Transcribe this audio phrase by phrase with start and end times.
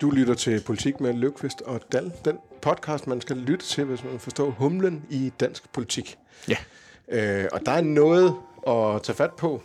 [0.00, 2.12] Du lytter til Politik med Løvqvist og Dal.
[2.24, 6.18] Den podcast, man skal lytte til, hvis man forstår humlen i dansk politik.
[6.48, 6.56] Ja.
[7.08, 8.34] Øh, og der er noget
[8.68, 9.62] at tage fat på,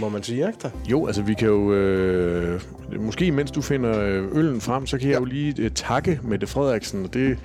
[0.00, 0.70] må man sige, ikke der?
[0.90, 1.72] Jo, altså vi kan jo...
[1.72, 2.60] Øh,
[3.00, 5.18] måske mens du finder øh, øllen frem, så kan jeg Ja.
[5.18, 7.04] jo lige øh, takke Mette Frederiksen.
[7.04, 7.38] Og det,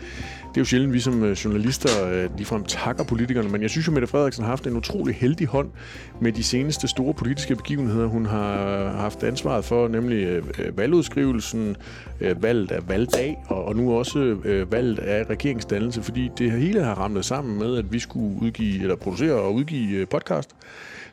[0.55, 3.87] det er jo sjældent, vi som øh, journalister øh, ligefrem takker politikerne, men jeg synes
[3.87, 5.69] jo, Mette Frederiksen har haft en utrolig heldig hånd
[6.21, 10.41] med de seneste store politiske begivenheder, hun har øh, haft ansvaret for, nemlig
[10.77, 11.75] valgudskrivelsen,
[12.19, 14.37] valget af valgdag, og, nu også
[14.71, 18.95] valget af regeringsdannelse, fordi det hele har ramlet sammen med, at vi skulle udgive, eller
[18.95, 20.49] producere og udgive podcast.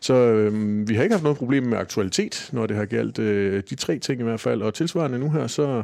[0.02, 3.62] Så øh, vi har ikke haft noget problem med aktualitet, når det har galt øh,
[3.70, 4.62] de tre ting i hvert fald.
[4.62, 5.82] Og tilsvarende nu her, så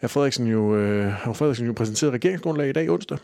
[0.00, 3.18] er Frederiksen jo, øh, har Frederiksen jo præsenteret regeringsgrundlag i dag onsdag.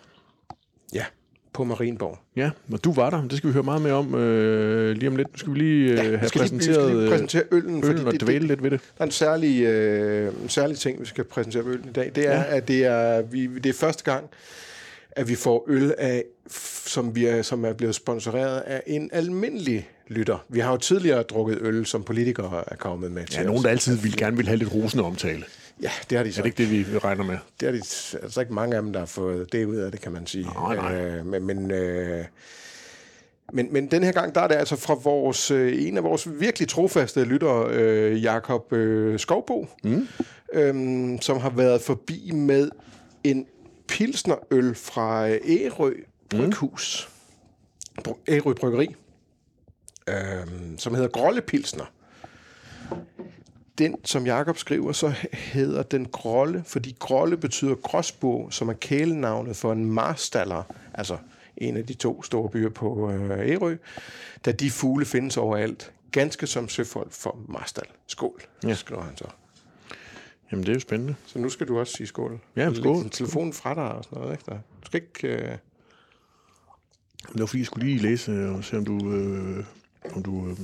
[0.95, 1.05] Ja,
[1.53, 2.19] på Marienborg.
[2.37, 3.23] Ja, og du var der.
[3.29, 5.29] Det skal vi høre meget mere om øh, lige om lidt.
[5.33, 7.85] Nu skal vi lige øh, have vi skal lige, vi præsenteret skal lige præsentere øllen,
[7.85, 8.81] øllen og det, dvæle det, lidt ved det.
[8.99, 12.13] der er en særlig, øh, en særlig ting, vi skal præsentere øllen i dag.
[12.15, 12.39] Det er, Ja.
[12.39, 12.57] ja.
[12.57, 14.25] at det er, vi, det er første gang,
[15.11, 16.25] at vi får øl af,
[16.87, 20.45] som, vi er, som er blevet sponsoreret af en almindelig lytter.
[20.49, 23.69] Vi har jo tidligere drukket øl, som politikere er kommet med til Ja, nogen, der
[23.69, 25.45] altid vil, gerne vil have lidt rosende omtale.
[25.83, 26.41] Ja, det har de så.
[26.41, 27.37] Er det ikke det, vi regner med?
[27.61, 27.79] det er de,
[28.23, 30.45] altså ikke mange af dem, der har fået det ud af det, kan man sige.
[30.45, 30.95] Nej, nej.
[30.95, 32.25] Øh, men, men, øh,
[33.53, 36.29] men, men den her gang, der er det altså fra vores, øh, en af vores
[36.41, 40.09] virkelig trofaste lyttere, øh, Jakob øh, Skovbo, mm.
[40.53, 42.71] øhm, som har været forbi med
[43.25, 43.47] en
[43.89, 45.93] pilsnerøl fra øh, Ærø
[46.31, 47.09] Bryghus.
[48.07, 48.13] Mm.
[48.29, 48.95] Ærø Bryggeri.
[50.09, 51.85] Øhm, som hedder Grolle Pilsner
[53.79, 59.57] den, som Jakob skriver, så hedder den Grolle, fordi Grolle betyder gråsbo, som er kælenavnet
[59.57, 60.63] for en marstaller,
[60.95, 61.17] altså
[61.57, 63.77] en af de to store byer på øh, Ærø,
[64.45, 67.85] da de fugle findes overalt, ganske som søfolk for marstal.
[68.07, 68.75] Skål, Ja.
[68.75, 69.25] skriver han så.
[70.53, 71.15] Jamen, det er jo spændende.
[71.27, 72.41] Så nu skal du også sige skål.
[72.57, 72.97] Ja, skål.
[73.03, 74.45] din telefon fra dig og sådan noget, ikke?
[74.47, 74.55] Der.
[74.55, 75.29] Du skal ikke...
[75.29, 75.57] Øh...
[77.33, 79.65] Det var fordi, jeg skulle lige læse øh, og se, om du, øh,
[80.15, 80.57] om du øh,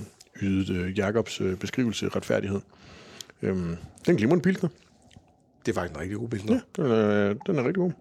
[0.42, 2.60] ydede øh, Jakobs øh, beskrivelse af retfærdighed.
[3.42, 3.76] Øhm,
[4.06, 4.68] den glimrende pilsner.
[5.66, 6.52] Det er faktisk en rigtig god billede.
[6.78, 7.92] Ja, den er, den er rigtig god.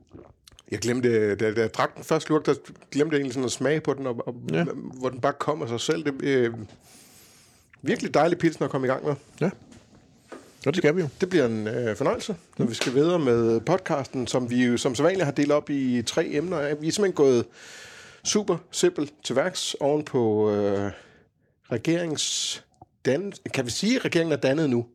[0.72, 2.54] Jeg glemte, da, da jeg drak den første slurk, der
[2.92, 4.64] glemte jeg egentlig sådan at smage på den, og, og Ja.
[4.94, 6.04] hvor den bare kom af sig selv.
[6.06, 6.54] Det øh,
[7.82, 9.16] virkelig dejlig pilsner at komme i gang med.
[9.42, 9.50] Ja.
[10.66, 11.08] Og det skal vi jo.
[11.22, 14.96] Det bliver en øh, fornøjelse, når vi skal videre med podcasten, som vi jo som
[14.96, 16.76] sædvanligt har delt op i tre emner.
[16.76, 17.46] Vi er simpelthen gået
[18.24, 20.92] super simpelt til værks oven på øh,
[21.72, 22.64] regerings...
[23.06, 24.86] Dan, kan vi sige, at regeringen er dannet nu?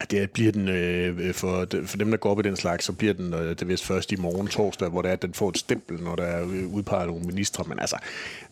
[0.00, 2.92] Ja, Det bliver den, øh, for, for dem, der går op i den slags, så
[2.92, 5.48] bliver den øh, det vist først i morgen torsdag, hvor det er, at den får
[5.48, 7.64] et stempel, når der er øh, udpeget nogle ministre.
[7.68, 7.96] Men altså,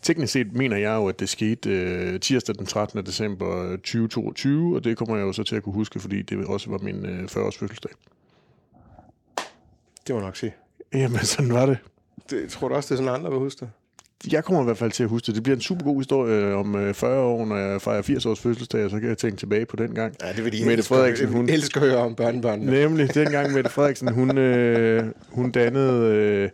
[0.01, 3.05] teknisk set mener jeg jo, at det skete øh, tirsdag den 13.
[3.05, 6.69] december 2022, og det kommer jeg jo så til at kunne huske, fordi det også
[6.69, 7.91] var min øh, 40-års fødselsdag.
[10.07, 10.55] Det må jeg nok sige.
[10.93, 11.77] Jamen, sådan var det.
[12.29, 13.69] Det, tror du også, det er sådan, andre vil huske det?
[14.31, 15.35] Jeg kommer i hvert fald til at huske det.
[15.35, 18.25] Det bliver en super god historie øh, om øh, 40 år, når jeg fejrer 80
[18.25, 20.15] års fødselsdag, og så kan jeg tænke tilbage på den gang.
[20.21, 22.71] Ja, det vil de Mette elske, Frederiksen, hun, elsker at høre om børnebørnene.
[22.71, 26.49] Nemlig, dengang Mette Frederiksen, hun, øh, hun dannede øh,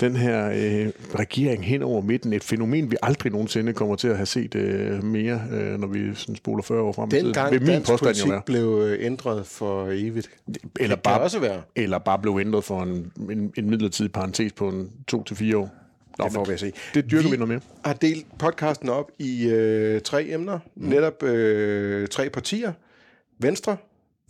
[0.00, 0.88] den her øh,
[1.18, 2.32] regering hen over midten.
[2.32, 6.14] Et fænomen, vi aldrig nogensinde kommer til at have set øh, mere, øh, når vi
[6.14, 7.24] sådan spoler 40 år frem i tiden.
[7.24, 10.30] Dengang min dansk påstand politik jo blev øh, ændret for evigt.
[10.80, 11.62] Eller det bare, også være.
[11.76, 15.56] eller bare blev ændret for en, en, en midlertidig parentes på en to til fire
[15.56, 15.83] år.
[16.18, 16.72] Nå, Det får vi at se.
[16.94, 17.60] Det dyrker vi, vi noget mere.
[17.84, 20.58] har delt podcasten op i øh, tre emner.
[20.74, 20.88] Mm.
[20.88, 22.72] Netop øh, tre partier.
[23.38, 23.76] Venstre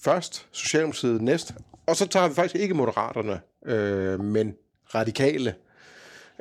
[0.00, 1.54] først, Socialdemokratiet næst.
[1.86, 4.54] Og så tager vi faktisk ikke Moderaterne, øh, men
[4.94, 5.54] Radikale.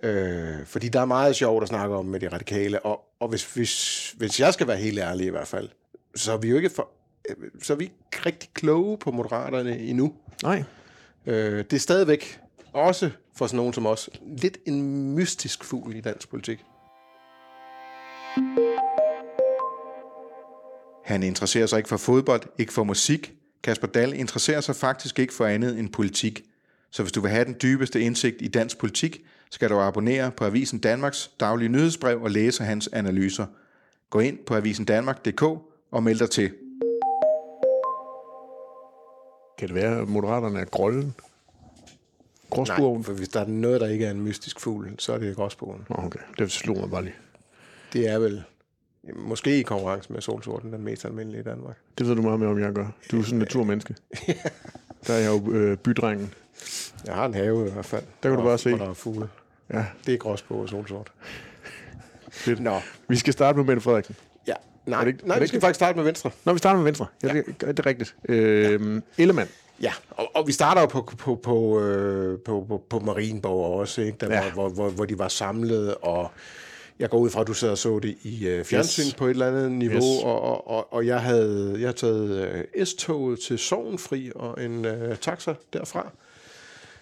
[0.04, 2.86] Øh, fordi der er meget sjovt at snakke om med de radikale.
[2.86, 5.70] Og, og hvis, hvis, hvis jeg skal være helt ærlig i hvert fald,
[6.16, 6.90] så er vi jo ikke, for,
[7.30, 10.14] øh, så er vi ikke rigtig kloge på Moderaterne endnu.
[10.44, 10.64] Nej,
[11.25, 12.40] Øh, det er stadigvæk
[12.74, 16.66] også for sådan nogen som os lidt en mystisk fugl i dansk politik.
[21.06, 23.34] Han interesserer sig ikke for fodbold, ikke for musik.
[23.63, 26.44] Kasper Dahl interesserer sig faktisk ikke for andet end politik.
[26.92, 30.46] Så hvis du vil have den dybeste indsigt i dansk politik, skal du abonnere på
[30.46, 33.46] Avisen Danmarks daglige nyhedsbrev og læse hans analyser.
[34.10, 35.44] Gå ind på avisendanmark.dk
[35.92, 36.52] og meld dig til.
[39.63, 41.16] kan det være, at Moderaterne er grollen?
[42.56, 43.04] Gråsbogen?
[43.04, 45.82] for hvis der er noget, der ikke er en mystisk fugl, så er det gråsbogen.
[45.90, 46.20] Okay.
[46.40, 47.16] Det slog mig bare lige.
[47.94, 48.44] Det er vel
[49.16, 51.78] måske i konkurrence med solsorten den mest almindelige i Danmark.
[51.98, 52.88] Det ved du meget mere om, jeg gør.
[53.12, 53.96] Du er sådan en naturmenneske.
[55.08, 56.34] Der er jeg jo øh, bydrengen.
[57.06, 58.04] Jeg har en have i hvert fald.
[58.24, 58.70] Der kan du bare se.
[58.70, 59.28] Hvor der er fugle.
[59.74, 61.12] Ja, Det er gråsbog og solsort.
[62.32, 62.60] fedt.
[62.60, 64.16] Nå, Vi skal starte med Mette Frederiksen.
[64.48, 64.54] ja.
[64.86, 66.32] Nej, Er det ikke- nej er det vi skal ikke- faktisk starte med Venstre.
[66.46, 67.06] Nå, vi starter med Venstre.
[67.24, 68.16] Ja, det, det er rigtigt.
[68.30, 69.50] Øh, Ellemann.
[69.81, 74.02] Ja, og, og vi starter jo på, på, på, øh, på, på, på Marienborg også,
[74.02, 74.18] ikke?
[74.22, 74.52] Der, Ja.
[74.52, 76.31] hvor, hvor, hvor de var samlet, og
[77.00, 79.14] jeg går ud fra, at du sad og så det i øh, fjernsyn Yes.
[79.14, 80.24] på et eller andet niveau, Yes.
[80.24, 84.86] og, og, og, og jeg havde jeg havde taget øh, S-toget til Sovnfri og en
[84.86, 86.10] øh, taxa derfra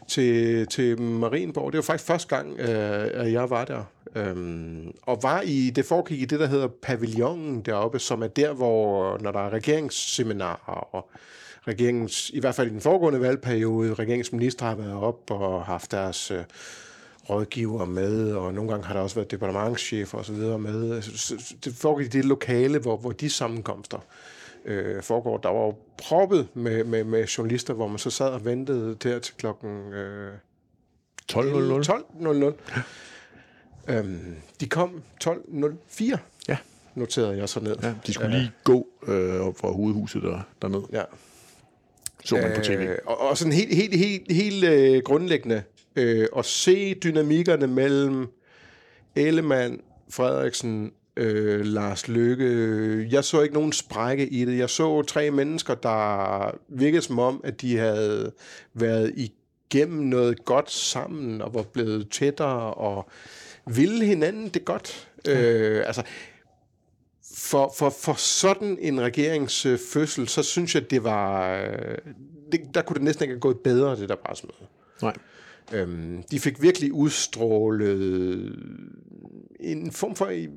[0.08, 1.72] til, til Marienborg.
[1.72, 3.84] Det var faktisk første gang, øh, at jeg var der.
[4.16, 8.54] Øhm, og var i, det foregik i det, der hedder pavillonen deroppe, som er der,
[8.54, 11.10] hvor når der er regeringsseminarer og
[11.68, 16.32] regeringens, i hvert fald i den foregående valgperiode, regeringsminister har været op og haft deres
[16.32, 16.44] øh,
[17.30, 20.96] rådgiver med, og nogle gange har der også været departementchefer og så videre med.
[20.96, 23.98] Altså, Det foregik i det lokale, hvor, hvor de sammenkomster
[24.66, 25.38] øh, foregår.
[25.38, 29.20] Der var jo proppet med, med, med journalister, hvor man så sad og ventede der
[29.20, 30.34] til klokken øh,
[31.34, 31.38] 12.00.
[31.38, 32.82] 12.00.
[33.88, 36.18] Øhm, de kom 12.04,
[36.48, 36.58] Ja.
[36.96, 37.76] noterede jeg så ned.
[37.84, 40.82] ja, de skulle lige gå øh, op fra hovedhuset der, derned.
[40.92, 41.04] Ja.
[42.24, 42.72] Så man på tv.
[42.72, 45.64] Øh, og, og sådan helt, helt, helt, helt øh, grundlæggende
[45.96, 48.28] øh, at se dynamikkerne mellem
[49.16, 53.08] Ellemann, Frederiksen, øh, Lars Løkke.
[53.12, 54.58] Jeg så ikke nogen sprække i det.
[54.58, 58.32] Jeg så tre mennesker, der virkede som om, at de havde
[58.74, 59.14] været
[59.72, 63.10] igennem noget godt sammen og var blevet tættere og
[63.66, 65.08] ville hinanden det godt.
[65.28, 66.04] Øh, altså,
[67.36, 71.56] for, for, for sådan en regeringsfødsel, så synes jeg, det var...
[71.56, 71.98] øh,
[72.52, 74.68] Det, der kunne det næsten ikke have gået bedre, det der pressemøde.
[75.02, 75.14] Nej.
[75.74, 78.56] Øhm, de fik virkelig udstrålet
[79.60, 80.50] en form for, jeg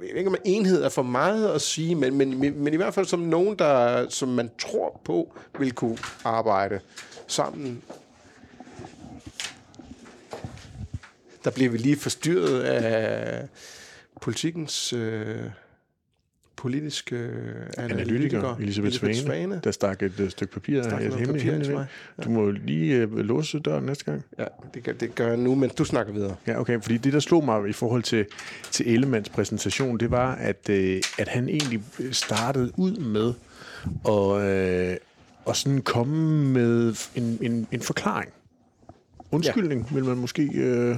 [0.00, 2.94] ved ikke om enhed er for meget at sige, men, men, men, men i hvert
[2.94, 6.80] fald som nogen, der, som man tror på, vil kunne arbejde
[7.26, 7.82] sammen.
[11.44, 13.48] Der bliver vi lige forstyrret af
[14.20, 15.44] politikens øh,
[16.60, 19.60] politiske øh, Analytiker Elisabeth Svane, Svane.
[19.64, 21.72] der stak et øh, stykke papir, Stak et hemmeligt, papir ind.
[21.72, 21.86] mig.
[22.24, 24.24] Du må jo lige øh, låse døren næste gang.
[24.38, 26.36] Ja, det gør, det gør jeg nu, men du snakker videre.
[26.46, 28.26] Ja, okay, fordi det, der slog mig i forhold til,
[28.70, 33.32] til Ellemanns præsentation, det var, at, øh, at han egentlig startede ud med
[34.08, 34.50] at,
[34.90, 34.96] øh,
[35.48, 38.30] at sådan komme med en, en, en forklaring.
[39.32, 39.94] Undskyldning, ja.
[39.94, 40.96] vil man måske, øh,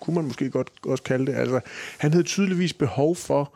[0.00, 1.34] kunne man måske godt også kalde det.
[1.34, 1.60] Altså,
[1.98, 3.52] han havde tydeligvis behov for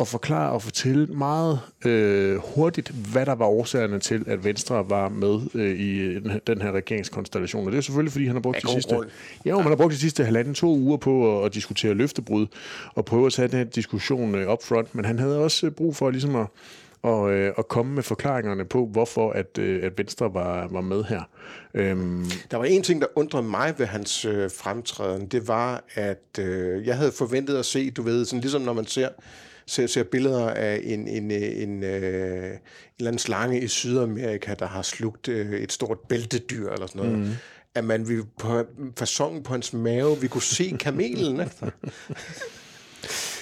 [0.00, 5.08] at forklare og fortælle meget øh, hurtigt, hvad der var årsagerne til, at Venstre var
[5.08, 7.66] med øh, i den her, den her regeringskonstellation.
[7.66, 9.08] Og det er selvfølgelig, fordi han har brugt de sidste, grund.
[9.44, 12.46] ja, man har brugt de sidste halvanden to uger på at, at diskutere løftebrud
[12.94, 14.94] og prøve at tage den her diskussion øh, up front.
[14.94, 16.46] Men han havde også øh, brug for ligesom at,
[17.02, 21.04] og, øh, at komme med forklaringerne på, hvorfor at, øh, at Venstre var, var med
[21.04, 21.22] her.
[21.74, 25.26] Øhm, Der var en ting, der undrede mig ved hans øh, fremtræden.
[25.26, 28.86] Det var, at øh, jeg havde forventet at se, du ved, sådan ligesom når man
[28.86, 29.08] ser,
[29.66, 32.58] ser, ser billeder af en, en, øh, en, øh, en
[32.98, 37.18] eller anden slange i Sydamerika, der har slugt øh, et stort bæltedyr eller sådan noget.
[37.18, 37.32] Mm.
[37.74, 38.64] At man vi på
[38.98, 41.40] fasongen på hans mave, vi kunne se kamelen.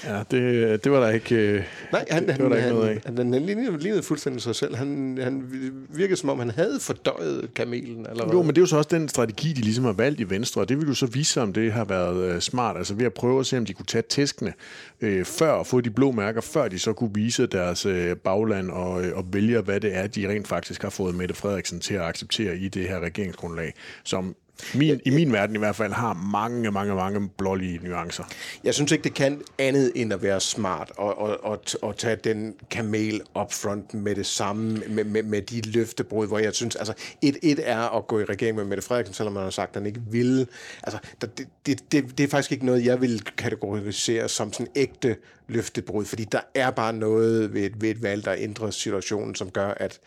[0.04, 0.16] Ikke?
[0.16, 1.34] ja, det, det var der ikke...
[1.34, 3.00] Øh, Nej, han, det, han, det var der ikke han, noget af.
[3.06, 4.76] han, han lignede, lignede fuldstændig sig selv.
[4.76, 5.42] Han, han
[5.88, 8.06] virkede som om, han havde fordøjet kamelen.
[8.10, 8.34] Eller hvad?
[8.34, 10.60] Jo, men det er jo så også den strategi, de ligesom har valgt i Venstre,
[10.60, 12.76] og det vil jo så vise sig, om det har været øh, smart.
[12.76, 14.52] Altså ved at prøve at se, om de kunne tage tæskene
[15.00, 18.70] øh, før og få de blå mærker, før de så kunne vise deres øh, bagland
[18.70, 21.94] og, øh, og vælge, hvad det er, de rent faktisk har fået Mette Frederiksen til
[21.94, 24.34] at acceptere i det her regeringsgrundlag, som
[24.74, 28.24] min, i min verden i hvert fald har mange, mange, mange blålige nuancer.
[28.64, 32.16] Jeg synes ikke, det kan andet end at være smart og, og, og, og tage
[32.16, 36.76] den kamel up front med det samme, med, med, med de løftebrud, hvor jeg synes,
[36.76, 39.76] altså et, et er at gå i regering med Mette Frederiksen, selvom man har sagt,
[39.76, 40.46] at han ikke vil.
[40.82, 44.72] Altså, der, det, det, det, det er faktisk ikke noget, jeg vil kategorisere som sådan
[44.76, 45.16] ægte
[45.48, 49.50] løftebrud, fordi der er bare noget ved et, ved et valg, der ændrer situationen, som
[49.50, 50.00] gør, at,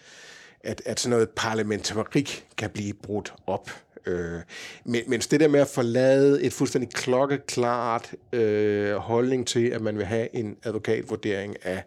[0.64, 3.72] at, at sådan noget parlamentarik kan blive brudt op.
[4.06, 4.42] Øh,
[4.86, 9.98] men, mens det der med at forlade et fuldstændig klokkeklart øh, holdning til, at man
[9.98, 11.84] vil have en advokatvurdering af,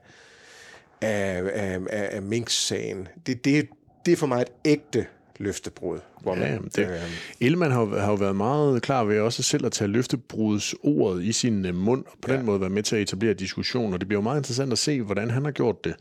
[1.01, 3.69] af, af, af, af Minks-sagen, det, det,
[4.07, 5.07] det er for mig et ægte
[5.39, 5.99] løftebrud.
[6.23, 9.43] Hvor Ja, man, jamen, det, øh, har, jo- har jo været meget klar ved også
[9.43, 12.37] selv at tage løftebruds ordet i sin øh, mund, og på ja.
[12.37, 14.79] den måde være med til at etablere diskussion, og det bliver jo meget interessant at
[14.79, 15.95] se, hvordan han har gjort det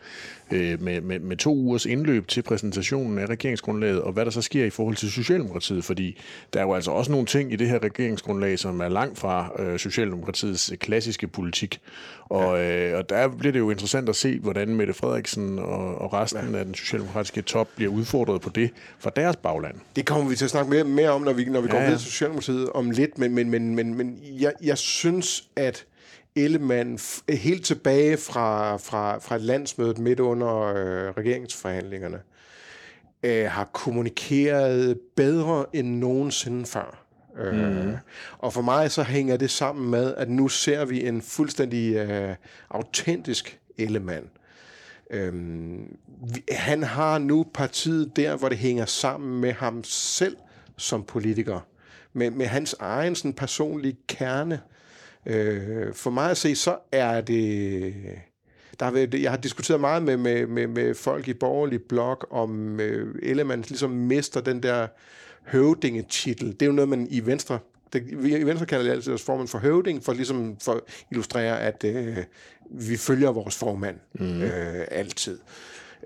[0.52, 4.42] øh, med, med, med to ugers indløb til præsentationen af regeringsgrundlaget, og hvad der så
[4.42, 6.22] sker i forhold til Socialdemokratiet, fordi
[6.54, 9.52] der er jo altså også nogle ting i det her regeringsgrundlag, som er langt fra
[9.60, 11.80] øh, Socialdemokratiets øh, klassiske politik,
[12.30, 12.92] og, ja.
[12.92, 16.52] øh, og der bliver det jo interessant at se, hvordan Mette Frederiksen og, og resten
[16.52, 16.60] ja.
[16.60, 18.70] af den socialdemokratiske top bliver udfordret på det
[19.00, 19.76] fra deres bagland.
[19.96, 21.78] Det kommer vi til at snakke mere, mere om, når vi, når vi Ja, går
[21.78, 21.84] ja.
[21.86, 25.86] videre til Socialdemokratiet om lidt, men, men, men, men, men jeg, jeg synes, at
[26.36, 27.00] Ellemann
[27.30, 32.20] helt tilbage fra, fra, fra landsmødet midt under øh, regeringsforhandlingerne
[33.24, 37.04] øh, har kommunikeret bedre end nogensinde før.
[37.36, 37.42] Mm.
[37.42, 37.98] Øh,
[38.38, 42.36] og for mig så hænger det sammen med, at nu ser vi en fuldstændig øh,
[42.70, 44.30] autentisk Ellemann.
[45.12, 45.98] Øhm,
[46.52, 50.38] han har nu partiet der, hvor det hænger sammen med ham selv
[50.78, 51.60] som politiker.
[52.14, 54.62] Med, med hans egen sådan, personlige kerne.
[55.26, 57.94] Øh, for mig at se, så er det...
[58.80, 62.28] Der har været, jeg har diskuteret meget med, med, med, med folk i borgerlig blok
[62.32, 64.88] om øh, Ellemann ligesom mister den der
[65.48, 66.52] høvdingetitel.
[66.52, 67.60] Det er jo noget, man i Venstre
[67.94, 68.04] det,
[68.40, 71.84] i Venstre kalder det altid os formand for høvding, for ligesom for at illustrere, at
[71.84, 72.18] øh,
[72.70, 74.42] vi følger vores formand mm.
[74.42, 75.40] øh, altid.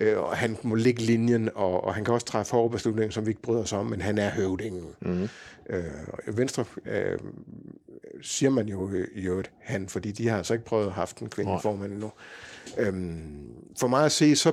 [0.01, 3.25] Øh, og han må lægge linjen, og, og han kan også træffe hårde beslutninger, som
[3.25, 4.85] vi ikke bryder os om, men han er høvdingen.
[5.01, 5.29] Mm.
[5.69, 5.83] Øh,
[6.27, 7.19] Venstre øh,
[8.21, 11.29] siger man jo i øvrigt han, fordi de har altså ikke prøvet at have en
[11.29, 12.11] kvindelig formand endnu.
[12.77, 12.93] Øh,
[13.79, 14.51] for mig at se, så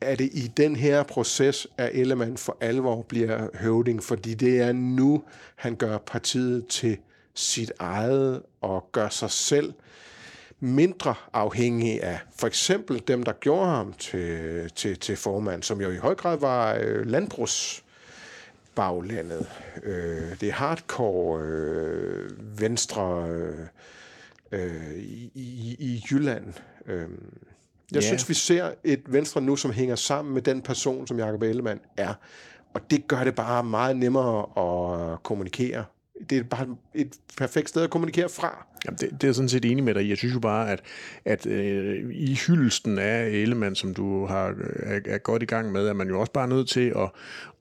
[0.00, 4.72] er det i den her proces, at Ellemann for alvor bliver høvding, fordi det er
[4.72, 5.22] nu,
[5.56, 6.98] han gør partiet til
[7.34, 9.72] sit eget og gør sig selv
[10.62, 15.90] mindre afhængig af for eksempel dem, der gjorde ham til, til, til formand, som jo
[15.90, 19.46] i høj grad var øh, landbrugsbaglandet.
[19.82, 23.66] Øh, det er hardcore øh, venstre øh,
[24.52, 26.54] øh, i, i, i Jylland.
[26.86, 27.08] Øh,
[27.92, 28.02] jeg yeah.
[28.02, 31.80] synes, vi ser et Venstre nu, som hænger sammen med den person, som Jacob Ellemann
[31.96, 32.14] er.
[32.74, 35.84] Og det gør det bare meget nemmere at kommunikere.
[36.30, 38.66] Det er bare et perfekt sted at kommunikere fra.
[38.84, 40.08] Jamen, det, det er jeg sådan set enig med dig.
[40.08, 40.80] Jeg synes jo bare, at,
[41.24, 45.88] at øh, i hyldelsen af Ellemann, som du har, er, er godt i gang med,
[45.88, 47.10] er man jo også bare nødt til at,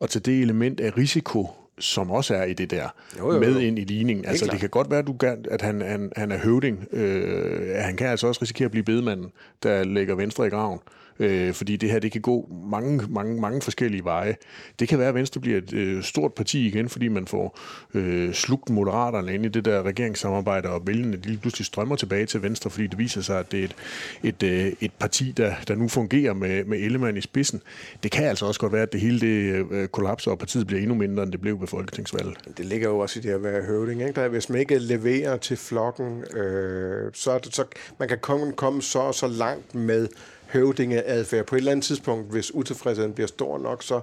[0.02, 1.50] at tage det element af risiko
[1.80, 2.90] som også er i det der,
[3.20, 3.40] jo, jo, jo.
[3.40, 4.26] med ind i ligningen.
[4.26, 6.88] Altså, det kan godt være, at, du kan, at han, han, han er høvding.
[6.92, 9.32] Øh, han kan altså også risikere at blive bedemanden,
[9.64, 13.42] der lægger Venstre i graven øh, øh, fordi det her det kan gå mange, mange,
[13.42, 14.36] mange forskellige veje.
[14.80, 17.60] Det kan være, at Venstre bliver et øh, stort parti igen, fordi man får
[17.94, 22.42] øh, slugt moderaterne ind i det der regeringssamarbejde, og vælgerne lige pludselig strømmer tilbage til
[22.42, 23.76] Venstre, fordi det viser sig, at det er et,
[24.24, 27.62] et, øh, et parti, der, der nu fungerer med, med Ellemann i spidsen.
[28.04, 30.82] Det kan altså også godt være, at det hele det øh, kollapser, og partiet bliver
[30.82, 32.38] endnu mindre, end det blev ved folketingsvalget.
[32.58, 34.02] Det ligger jo også i det at være høvding.
[34.02, 34.22] Ikke?
[34.22, 37.66] Der, hvis man ikke leverer til flokken, øh, så, så
[38.00, 40.08] man kan komme, komme så og så langt med
[40.54, 41.46] høvdingeadfærd.
[41.46, 44.02] På et eller andet tidspunkt, hvis utilfredsheden bliver stor nok, så,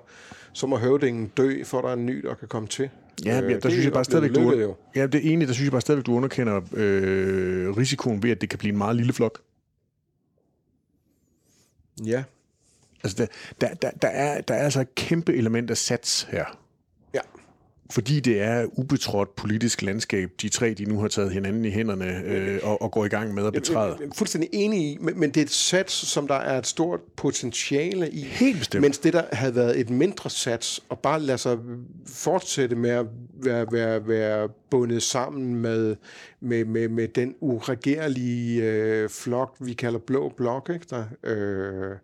[0.53, 2.91] så må høvdingen dø, for der er en ny, der kan komme til.
[3.25, 5.65] Ja, ja der, der synes jeg bare stadigvæk, du, ja, det er egentlig, der synes
[5.65, 9.13] jeg bare stadigvæk, du underkender øh, risikoen ved, at det kan blive en meget lille
[9.13, 9.41] flok.
[12.05, 12.25] Ja.
[13.05, 13.27] Altså,
[13.61, 16.45] der, der, der, er, der er altså et kæmpe element af sats her
[17.91, 22.23] fordi det er ubetrådt politisk landskab, de tre, de nu har taget hinanden i hænderne
[22.25, 23.97] øh, og, og går i gang med at betræde.
[24.01, 26.67] Jeg er fuldstændig enig i, men, men det er et sats, som der er et
[26.67, 28.21] stort potentiale i.
[28.21, 28.83] Helt bestemt.
[28.83, 31.59] Mens det, der havde været et mindre sats, og bare lade sig
[32.07, 35.97] fortsætte med at være, være, være bundet sammen med,
[36.41, 41.05] med, med, med den uregerlige øh, flok, vi kalder Blå Blok, ikke der...
[41.25, 41.97] Øh,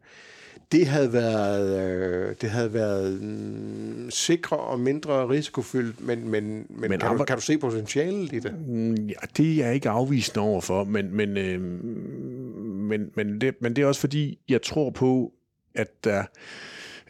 [0.72, 6.90] det havde været, øh, det havde været mm, sikre og mindre risikofyldt, men, men, men,
[6.90, 8.54] men kan, du, kan du se potentialet i det?
[8.68, 11.60] Mm, ja, det er jeg ikke afvisende overfor, men, men, øh,
[12.64, 15.32] men, men, det, men det er også fordi, jeg tror på,
[15.74, 16.24] at der øh,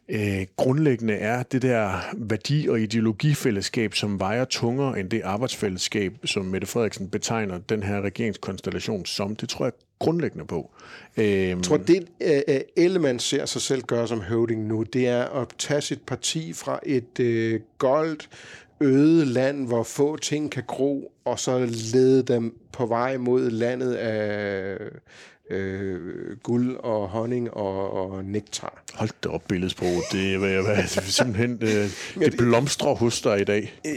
[0.08, 6.44] Øh, grundlæggende er det der værdi- og ideologifællesskab, som vejer tungere end det arbejdsfællesskab, som
[6.44, 9.36] Mette Frederiksen betegner den her regeringskonstellation som.
[9.36, 10.70] Det tror jeg grundlæggende på.
[11.16, 15.24] Øhm, jeg tror, det uh, Ellemann ser sig selv gøre som høvding nu, det er
[15.24, 18.28] at tage sit parti fra et uh, goldt,
[18.80, 21.58] øde land, hvor få ting kan gro, og så
[21.92, 24.78] lede dem på vej mod landet af
[25.50, 28.82] øh, guld og honning og, og nektar.
[28.94, 30.02] Hold da op, billedsprog.
[30.12, 31.90] Det er hvad, simpelthen øh,
[32.26, 33.80] det blomstrer hos dig i dag.
[33.86, 33.94] Øh,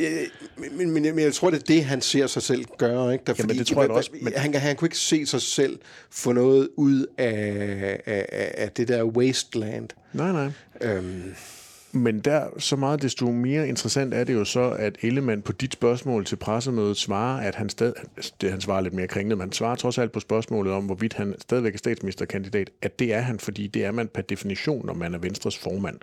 [0.78, 3.14] men, men, men jeg tror, det er det, han ser sig selv gøre.
[3.14, 3.24] Ikke?
[3.28, 4.10] Der, Jamen, fordi, det tror jeg også.
[4.22, 4.34] Men...
[4.36, 5.80] Han, han kunne ikke se sig selv
[6.12, 9.90] få noget ud af, af, af det der wasteland.
[10.14, 10.52] Nej, nej.
[10.82, 11.36] Øhm,
[11.92, 15.74] men der så meget desto mere interessant er det jo så, at Ellemann på dit
[15.74, 19.46] spørgsmål til pressemødet svarer, at han stadig, altså, det han svarer lidt mere kringlet, men
[19.46, 23.22] han svarer trods alt på spørgsmålet om, hvorvidt han stadigvæk er statsministerkandidat, at det er
[23.22, 26.00] han, fordi det er man per definition, når man er Venstres formand.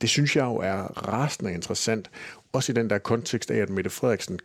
[0.00, 2.10] Det synes jeg jo er rasende interessant,
[2.52, 4.38] også i den der kontekst af, at Mette Frederiksen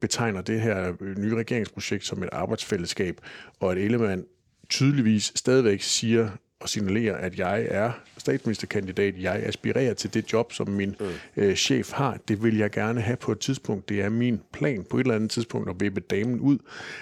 [0.00, 3.20] betegner det her nye regeringsprojekt som et arbejdsfællesskab,
[3.60, 4.24] og at Ellemann
[4.68, 6.28] tydeligvis stadigvæk siger
[6.60, 11.06] og signalere, at jeg er statsministerkandidat, jeg aspirerer til det job, som min mm.
[11.36, 12.18] øh, chef har.
[12.28, 13.88] Det vil jeg gerne have på et tidspunkt.
[13.88, 16.58] Det er min plan på et eller andet tidspunkt at vippe damen ud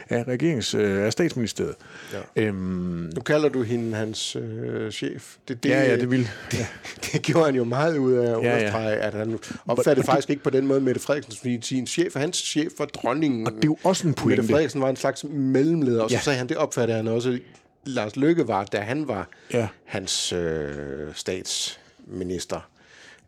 [0.09, 1.75] af, regerings, øh, af statsministeriet.
[2.13, 2.43] Ja.
[2.43, 5.37] Øhm, nu kalder du hende hans øh, chef.
[5.49, 6.29] Det, det, ja, ja, det vil.
[6.51, 6.67] Det,
[7.13, 10.43] det gjorde han jo meget ud af at understrege, ja, at han opfattede faktisk ikke
[10.43, 12.17] på den måde Mette Frederiksen som sin chef.
[12.17, 13.47] Hans chef var dronningen.
[13.47, 14.43] Og det er jo også en pointe.
[14.43, 16.21] Mette Frederiksen var en slags mellemleder, og så ja.
[16.21, 17.39] sagde han, det opfattede han også
[17.87, 19.69] Lars Løkke var, da han var ja.
[19.85, 22.71] hans øh, statsminister.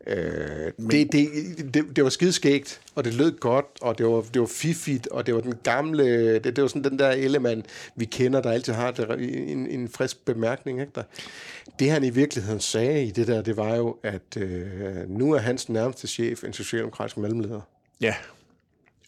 [0.07, 0.91] Øh, Men...
[0.91, 4.47] det, det, det, det var skideskægt, og det lød godt, og det var, det var
[4.47, 8.41] fiffigt, og det var den gamle, det, det var sådan den der element, vi kender,
[8.41, 9.09] der altid har det,
[9.51, 10.79] en, en frisk bemærkning.
[10.79, 11.03] Ikke der?
[11.79, 15.39] Det han i virkeligheden sagde i det der, det var jo, at øh, nu er
[15.39, 17.61] hans nærmeste chef en socialdemokratisk mellemleder.
[18.01, 18.15] Ja,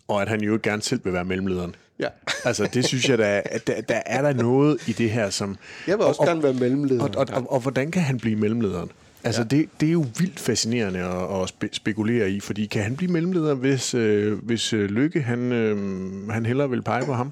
[0.09, 1.75] og at han jo gerne selv vil være mellemlederen.
[1.99, 2.07] Ja.
[2.45, 5.57] altså, det synes jeg, der, der, der er der noget i det her, som...
[5.87, 7.03] Jeg vil også og, gerne være mellemleder.
[7.03, 8.91] Og, og, og, og, og hvordan kan han blive mellemlederen?
[9.23, 9.47] Altså, ja.
[9.47, 13.11] det, det er jo vildt fascinerende at, at spe, spekulere i, fordi kan han blive
[13.11, 17.31] mellemleder, hvis, øh, hvis øh, Lykke, han, øh, han hellere vil pege på ham?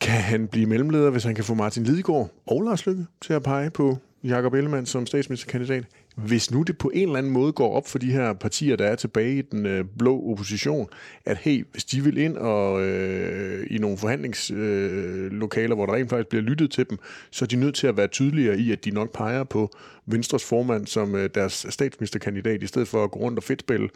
[0.00, 3.42] Kan han blive mellemleder, hvis han kan få Martin Lidegaard og Lars Lykke til at
[3.42, 5.84] pege på Jakob Ellemann som statsministerkandidat?
[6.26, 8.86] Hvis nu det på en eller anden måde går op for de her partier, der
[8.86, 10.88] er tilbage i den øh, blå opposition,
[11.24, 16.10] at hey, hvis de vil ind og øh, i nogle forhandlingslokaler, øh, hvor der rent
[16.10, 16.98] faktisk bliver lyttet til dem,
[17.30, 19.70] så er de nødt til at være tydeligere i, at de nok peger på
[20.06, 23.88] Venstres formand som øh, deres statsministerkandidat, i stedet for at gå rundt og fedtspille,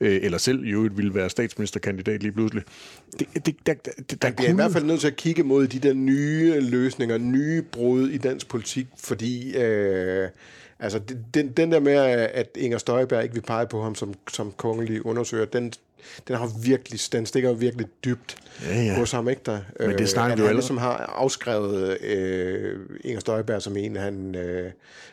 [0.00, 2.62] øh, eller selv i øvrigt ville være statsministerkandidat lige pludselig.
[3.18, 5.78] Det, det, der, der, der bliver i hvert fald nødt til at kigge mod de
[5.78, 9.56] der nye løsninger, nye brud i dansk politik, fordi...
[9.56, 10.28] Øh,
[10.80, 11.00] Altså,
[11.34, 15.06] den, den der med, at Inger Støjberg ikke vil pege på ham som, som kongelig
[15.06, 15.72] undersøger, den,
[16.28, 18.98] den, har virkelig, den stikker virkelig dybt ja, ja.
[18.98, 19.60] hos ham, ikke der?
[19.80, 24.34] Men det snakker øh, vi jo ligesom har afskrevet øh, Inger Støjberg som en, han
[24.34, 24.70] øh,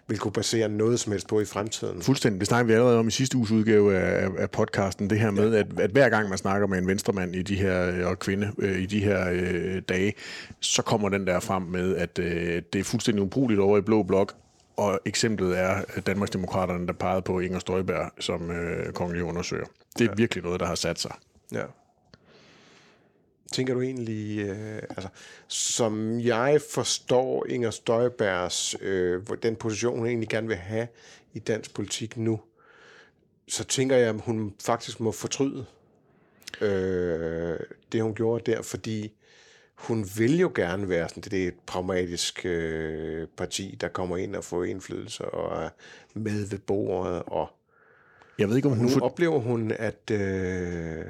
[0.08, 2.02] vil kunne basere noget som helst på i fremtiden.
[2.02, 2.40] Fuldstændig.
[2.40, 5.54] Det snakker vi allerede om i sidste uges udgave af, af podcasten, det her med,
[5.54, 5.60] ja.
[5.60, 8.52] at, at hver gang man snakker med en venstremand i de her, øh, og kvinde
[8.58, 10.14] øh, i de her øh, dage,
[10.60, 14.04] så kommer den der frem med, at øh, det er fuldstændig ubrugeligt over i Blå
[14.04, 14.34] Blok,
[14.78, 19.66] og eksemplet er Danmarksdemokraterne, der pegede på Inger Støjberg som øh, kongelig undersøger.
[19.98, 20.16] Det er ja.
[20.18, 21.16] virkelig noget, der har sat sig.
[21.52, 21.64] Ja.
[23.52, 25.08] Tænker du egentlig, øh, altså,
[25.48, 30.88] som jeg forstår Inger Støjbergs, øh, den position, hun egentlig gerne vil have
[31.34, 32.40] i dansk politik nu,
[33.48, 35.66] så tænker jeg, at hun faktisk må fortryde
[36.62, 37.60] øh,
[37.92, 39.12] det, hun gjorde der, fordi
[39.76, 44.36] hun vil jo gerne være sådan, det er et pragmatisk øh, parti, der kommer ind
[44.36, 45.70] og får indflydelse og er
[46.14, 47.24] med ved bordet.
[47.28, 47.48] Og,
[48.40, 49.02] jeg ved ikke, om hun nu for...
[49.02, 50.12] oplever hun at...
[50.12, 51.04] Øh,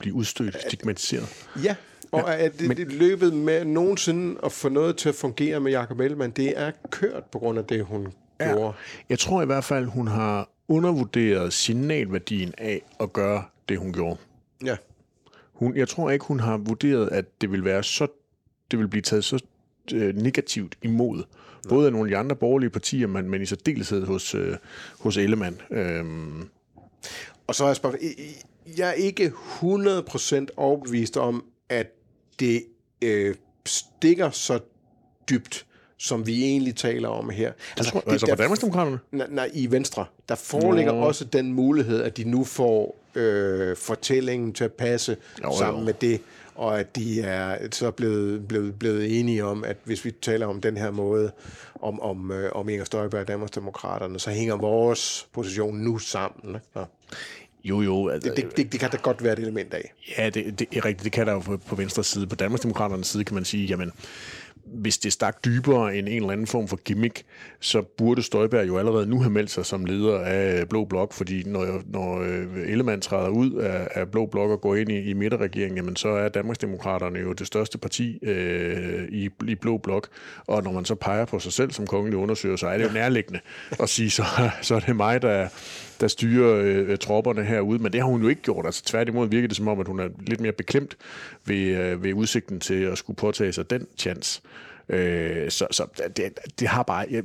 [0.00, 1.48] blive udstødt, stigmatiseret.
[1.64, 1.76] Ja,
[2.12, 2.76] og ja, at det, men...
[2.76, 6.70] det løbet med nogensinde at få noget til at fungere med Jacob Ellemann, det er
[6.90, 8.52] kørt på grund af det, hun ja.
[8.52, 8.72] gjorde.
[9.08, 14.16] Jeg tror i hvert fald, hun har undervurderet signalværdien af at gøre det, hun gjorde.
[14.64, 14.76] Ja.
[15.60, 18.06] Hun, jeg tror ikke, hun har vurderet, at det vil være så
[18.70, 19.42] det vil blive taget så
[19.94, 21.16] øh, negativt imod.
[21.16, 21.24] Nej.
[21.68, 24.56] Både af nogle af de andre borgerlige partier, men, men i særdeleshed hos, øh,
[24.98, 25.60] hos Ellemann.
[25.70, 26.48] Øhm.
[27.46, 28.16] Og så er jeg spørgsmålet,
[28.76, 31.86] jeg er ikke 100% overbevist om, at
[32.40, 32.64] det
[33.02, 33.34] øh,
[33.66, 34.60] stikker så
[35.30, 35.66] dybt,
[35.98, 37.52] som vi egentlig taler om her.
[37.76, 38.98] Altså, tror, det, altså der, på Danmarksdemokraterne?
[39.12, 40.04] Nej, nej, i Venstre.
[40.28, 41.00] Der foreligger Nå.
[41.00, 45.84] også den mulighed, at de nu får øh, fortællingen til at passe jo, sammen jo.
[45.84, 46.20] med det,
[46.54, 50.60] og at de er så blevet, blevet, blevet enige om, at hvis vi taler om
[50.60, 51.32] den her måde,
[51.82, 56.54] om, om, øh, om Inger Støjberg og Danmarksdemokraterne, så hænger vores position nu sammen.
[56.54, 56.66] Ikke?
[56.76, 56.84] Ja.
[57.64, 58.08] Jo, jo.
[58.08, 59.92] Altså, det, det, det, det kan da godt være et element af.
[60.18, 61.04] Ja, det, det er rigtigt.
[61.04, 62.26] Det kan der jo på, på venstre side.
[62.26, 63.92] På Danmarksdemokraternes side kan man sige, jamen,
[64.72, 67.22] hvis det stak dybere end en eller anden form for gimmick,
[67.60, 71.42] så burde Støjberg jo allerede nu have meldt sig som leder af Blå Blok, fordi
[71.46, 75.12] når, når øh, Ellemann træder ud af, af Blå Blok og går ind i, i
[75.12, 80.08] midterregeringen, jamen så er Danmarksdemokraterne jo det største parti øh, i, i Blå Blok,
[80.46, 82.92] og når man så peger på sig selv som kongelig undersøger, så er det jo
[82.92, 83.40] nærliggende
[83.80, 84.24] at sige, så,
[84.62, 85.48] så er det mig, der,
[86.00, 88.66] der styrer øh, tropperne herude, men det har hun jo ikke gjort.
[88.66, 90.96] Altså tværtimod virker det som om, at hun er lidt mere beklemt
[91.44, 94.42] ved, øh, ved udsigten til at skulle påtage sig den chance.
[94.90, 97.06] Øh, så så det, det har bare...
[97.10, 97.20] Ja,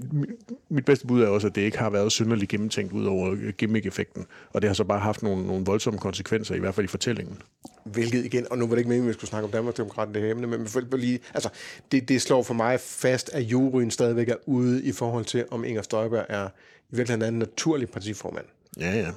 [0.69, 4.25] mit bedste bud er også, at det ikke har været synderligt gennemtænkt ud over gimmick-effekten,
[4.53, 7.41] og det har så bare haft nogle, nogle voldsomme konsekvenser, i hvert fald i fortællingen.
[7.83, 10.21] Hvilket igen, og nu var det ikke meningen, at vi skulle snakke om Danmarksdemokraten det
[10.21, 11.49] her emne, men lige, altså,
[11.91, 15.63] det, det slår for mig fast, at juryen stadigvæk er ude i forhold til, om
[15.63, 16.47] Inger Støjberg er
[16.91, 18.45] i virkeligheden en naturlig partiformand.
[18.79, 19.11] Ja, ja.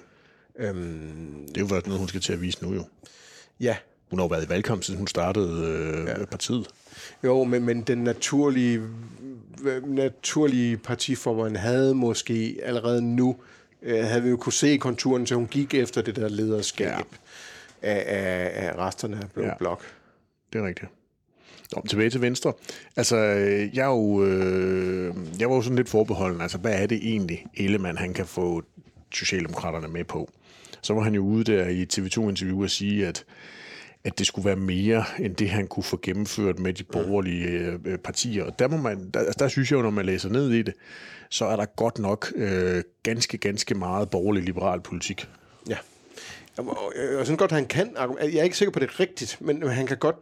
[0.58, 2.84] Øhm, det er jo faktisk noget, hun skal til at vise nu jo.
[3.60, 3.76] Ja.
[4.10, 6.24] Hun har jo været i valgkamp, siden hun startede øh, ja.
[6.24, 6.68] partiet.
[7.24, 8.82] Jo, men, men den naturlige,
[9.86, 13.36] naturlige partiformand havde måske allerede nu,
[13.82, 16.98] øh, havde vi jo kunne se konturen, så hun gik efter det der lederskab ja.
[17.82, 19.54] af, af, af resterne af Blå ja.
[19.58, 19.82] Blok.
[20.52, 20.90] Det er rigtigt.
[21.76, 22.52] Nå, tilbage til Venstre.
[22.96, 23.16] Altså,
[23.74, 26.40] jeg er jo, øh, jeg var jo sådan lidt forbeholden.
[26.40, 28.62] Altså, hvad er det egentlig, Ellemann han kan få
[29.12, 30.30] Socialdemokraterne med på?
[30.82, 33.24] Så var han jo ude der i TV2-interview og sige, at
[34.08, 37.78] at det skulle være mere end det, han kunne få gennemført med de borgerlige øh,
[37.84, 38.44] øh partier.
[38.44, 40.62] Og der, må man, der, altså, der synes jeg jo, når man læser ned i
[40.62, 40.74] det,
[41.30, 45.28] så er der godt nok øh, ganske, ganske meget borgerlig-liberal politik.
[45.68, 45.76] Ja.
[46.60, 47.96] Øh, jeg synes godt, han kan.
[48.20, 50.16] Jeg er ikke sikker på, det er rigtigt, men han kan godt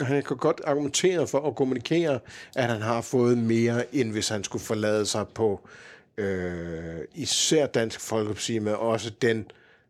[0.00, 2.18] han kan godt argumentere for at kommunikere,
[2.56, 5.68] at han har fået mere, end hvis han skulle forlade sig på
[6.16, 9.44] øh, især Dansk Folkeparti, men også den øh,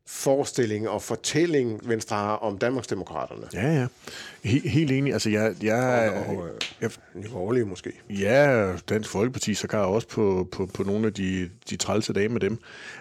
[0.06, 3.46] forestilling og fortælling, Venstre har om Danmarksdemokraterne.
[3.54, 3.86] Ja, ja.
[4.44, 5.12] He- helt enig.
[5.12, 5.54] Altså, jeg...
[5.62, 6.48] jeg, og, og,
[6.80, 7.28] jeg Nye
[7.64, 7.92] måske.
[8.10, 12.28] Ja, Dansk Folkeparti, så kan også på, på, på nogle af de, de trælse dage
[12.28, 12.58] med dem.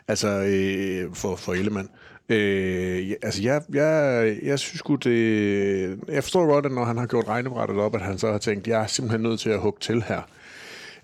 [0.08, 1.90] Altså, øh, for, for Ellemann.
[2.30, 6.00] Øh, altså, jeg, jeg, jeg synes godt det...
[6.08, 8.68] Jeg forstår godt, at når han har gjort regnebrættet op, at han så har tænkt,
[8.68, 10.22] jeg er simpelthen nødt til at hugge til her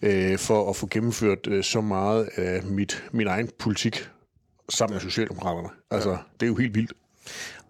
[0.02, 4.10] øh, for at få gennemført øh, så meget af mit, min egen politik,
[4.72, 5.70] sammen med Socialdemokraterne.
[5.92, 6.18] Altså, ja.
[6.40, 6.94] det er jo helt vildt.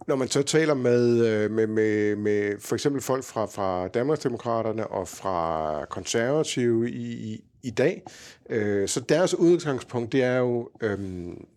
[0.08, 4.88] Når man så taler med, øh, med, med, med for eksempel folk fra, fra Danmarksdemokraterne
[4.88, 8.04] og fra konservative i, i, i dag,
[8.50, 11.00] øh, så deres udgangspunkt, det er jo, øh,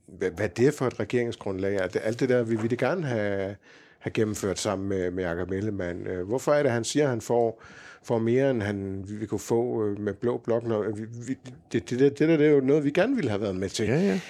[0.06, 1.80] hvad, hvad det er for et regeringsgrundlag.
[1.80, 3.56] At alt det der, vi vil det gerne have,
[3.98, 6.06] have gennemført sammen med, med Jacob Ellemann.
[6.06, 7.62] Øh, hvorfor er det, han siger, at han får
[8.06, 10.66] får mere, end han, vi, vi kunne få øh, med blå blok.
[10.66, 11.38] Når, vi, vi,
[11.72, 13.86] det, det, det, det, det er jo noget, vi gerne ville have været med til.
[13.86, 14.20] Ja, ja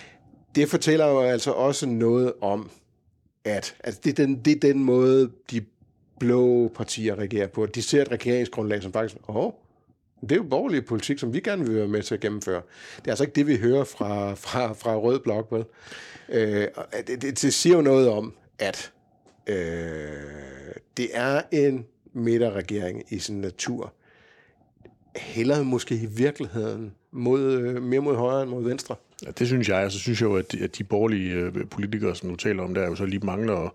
[0.55, 2.71] det fortæller jo altså også noget om,
[3.45, 5.65] at altså det, er den, det er den måde, de
[6.19, 7.67] blå partier regerer på.
[7.67, 9.53] De ser et regeringsgrundlag som faktisk, åh,
[10.21, 12.63] det er jo borgerlig politik, som vi gerne vil være med til at gennemføre.
[12.97, 15.65] Det er altså ikke det, vi hører fra, fra, fra Rød Blok, vel?
[16.29, 16.69] Øh,
[17.07, 18.93] det, det, det siger jo noget om, at
[19.47, 19.57] øh,
[20.97, 23.93] det er en midterregering i sin natur.
[25.17, 28.97] Heller måske i virkeligheden mod, øh, mere mod højre end mod venstre.
[29.23, 29.93] Ja, det synes jeg.
[29.93, 32.75] Så synes jeg jo, at de, at de borgerlige øh, politikere, som du taler om,
[32.75, 33.75] der jo så lige mangler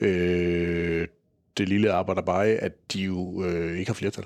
[0.00, 1.06] øh,
[1.58, 4.24] det lille arbejderbej, at de jo øh, ikke har flertal.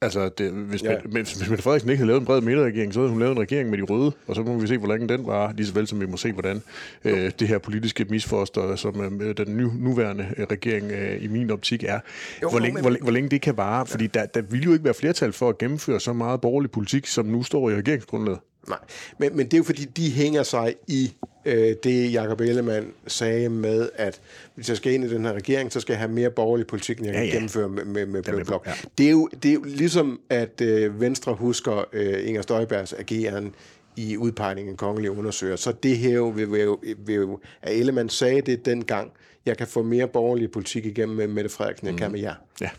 [0.00, 0.96] Altså, det, hvis, ja.
[1.04, 3.40] hvis, hvis Mette Frederiksen ikke havde lavet en bred midterregering, så havde hun lavet en
[3.40, 5.74] regering med de røde, og så må vi se, hvor længe den var, lige så
[5.74, 6.62] vel som vi må se, hvordan
[7.04, 11.50] øh, det her politiske misfoster, som øh, den nu, nuværende øh, regering øh, i min
[11.50, 12.00] optik er,
[12.42, 12.82] jo, hvor, længe, men...
[12.82, 15.48] hvor, hvor længe det kan vare, fordi der, der vil jo ikke være flertal for
[15.48, 18.38] at gennemføre så meget borgerlig politik, som nu står i regeringsgrundlaget.
[18.68, 18.78] Nej,
[19.18, 21.12] men, men det er jo fordi, de hænger sig i
[21.44, 24.20] øh, det, Jacob Ellemann sagde med, at
[24.54, 26.98] hvis jeg skal ind i den her regering, så skal jeg have mere borgerlig politik,
[26.98, 27.34] end jeg ja, kan ja.
[27.34, 28.66] gennemføre med, med, med Blå Blok.
[28.66, 28.72] Ja.
[28.98, 33.54] Det, er jo, det er jo ligesom, at øh, Venstre husker øh, Inger Støjbergs ageren
[33.96, 35.56] i udpegningen af kongelige undersøger.
[35.56, 37.26] Så det her jo, vil, vil, vil,
[37.62, 39.12] at Ellemann sagde det dengang,
[39.46, 41.92] jeg kan få mere borgerlig politik igennem med Mette Frederiksen, mm.
[41.92, 42.34] jeg kan med jer.
[42.60, 42.70] Ja.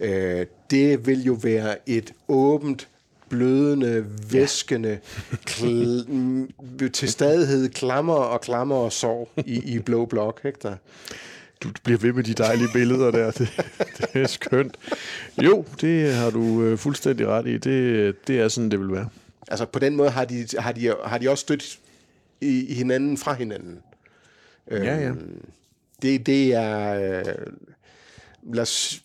[0.00, 2.88] Øh, det vil jo være et åbent
[3.30, 4.98] blødende, væskende,
[5.50, 10.76] kl- til stadighed klammer og klammer og sår i, i blå blok, ikke der?
[11.62, 13.30] Du bliver ved med de dejlige billeder der.
[13.30, 13.48] Det,
[14.00, 14.76] det er skønt.
[15.42, 17.58] Jo, det har du øh, fuldstændig ret i.
[17.58, 19.08] Det, det er sådan, det vil være.
[19.48, 21.78] Altså på den måde har de, har de, har de også stødt
[22.40, 23.78] i, i hinanden fra hinanden.
[24.70, 25.08] Ja, ja.
[25.08, 25.40] Øhm,
[26.02, 26.94] det, det er...
[27.18, 27.24] Øh,
[28.42, 29.02] lad os,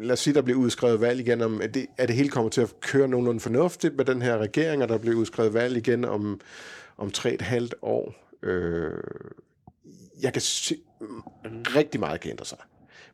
[0.00, 2.50] lad os sige, der bliver udskrevet valg igen, om, at det, at det hele kommer
[2.50, 6.04] til at køre nogenlunde fornuftigt med den her regering, og der bliver udskrevet valg igen
[6.04, 6.40] om,
[6.96, 8.14] om tre et halvt år.
[8.42, 8.92] Øh,
[10.22, 10.76] jeg kan se,
[11.76, 12.58] rigtig meget kan ændre sig.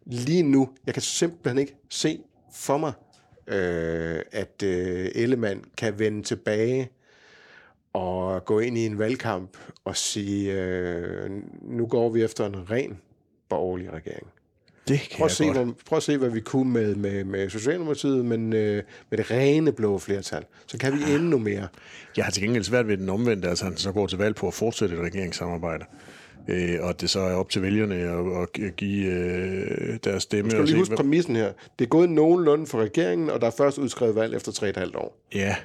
[0.05, 2.21] Lige nu, jeg kan simpelthen ikke se
[2.53, 2.93] for mig,
[3.47, 6.91] øh, at øh, Ellemann kan vende tilbage
[7.93, 11.31] og gå ind i en valgkamp og sige, øh,
[11.63, 13.01] nu går vi efter en ren
[13.49, 14.27] borgerlig regering.
[14.89, 17.51] Det kan prøv, at se, hvad, prøv at se, hvad vi kunne med, med, med
[17.51, 20.45] Socialdemokratiet, men øh, med det rene blå flertal.
[20.67, 21.15] Så kan vi ja.
[21.15, 21.69] endnu mere.
[22.17, 24.47] Jeg har til gengæld svært ved den omvendte, altså han så går til valg på
[24.47, 25.85] at fortsætte et regeringssamarbejde.
[26.49, 30.51] Øh, og det så er op til vælgerne at, at give øh, deres stemme.
[30.51, 31.53] Du skal lige huske præmissen her.
[31.79, 35.19] Det er gået nogenlunde for regeringen, og der er først udskrevet valg efter 3,5 år.
[35.35, 35.57] Ja,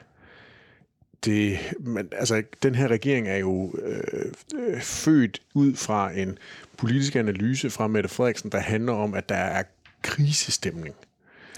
[1.25, 6.38] det, men, altså, den her regering er jo øh, øh, født ud fra en
[6.81, 9.63] politisk analyse fra Mette Frederiksen, der handler om, at der er
[10.01, 10.95] krisestemning.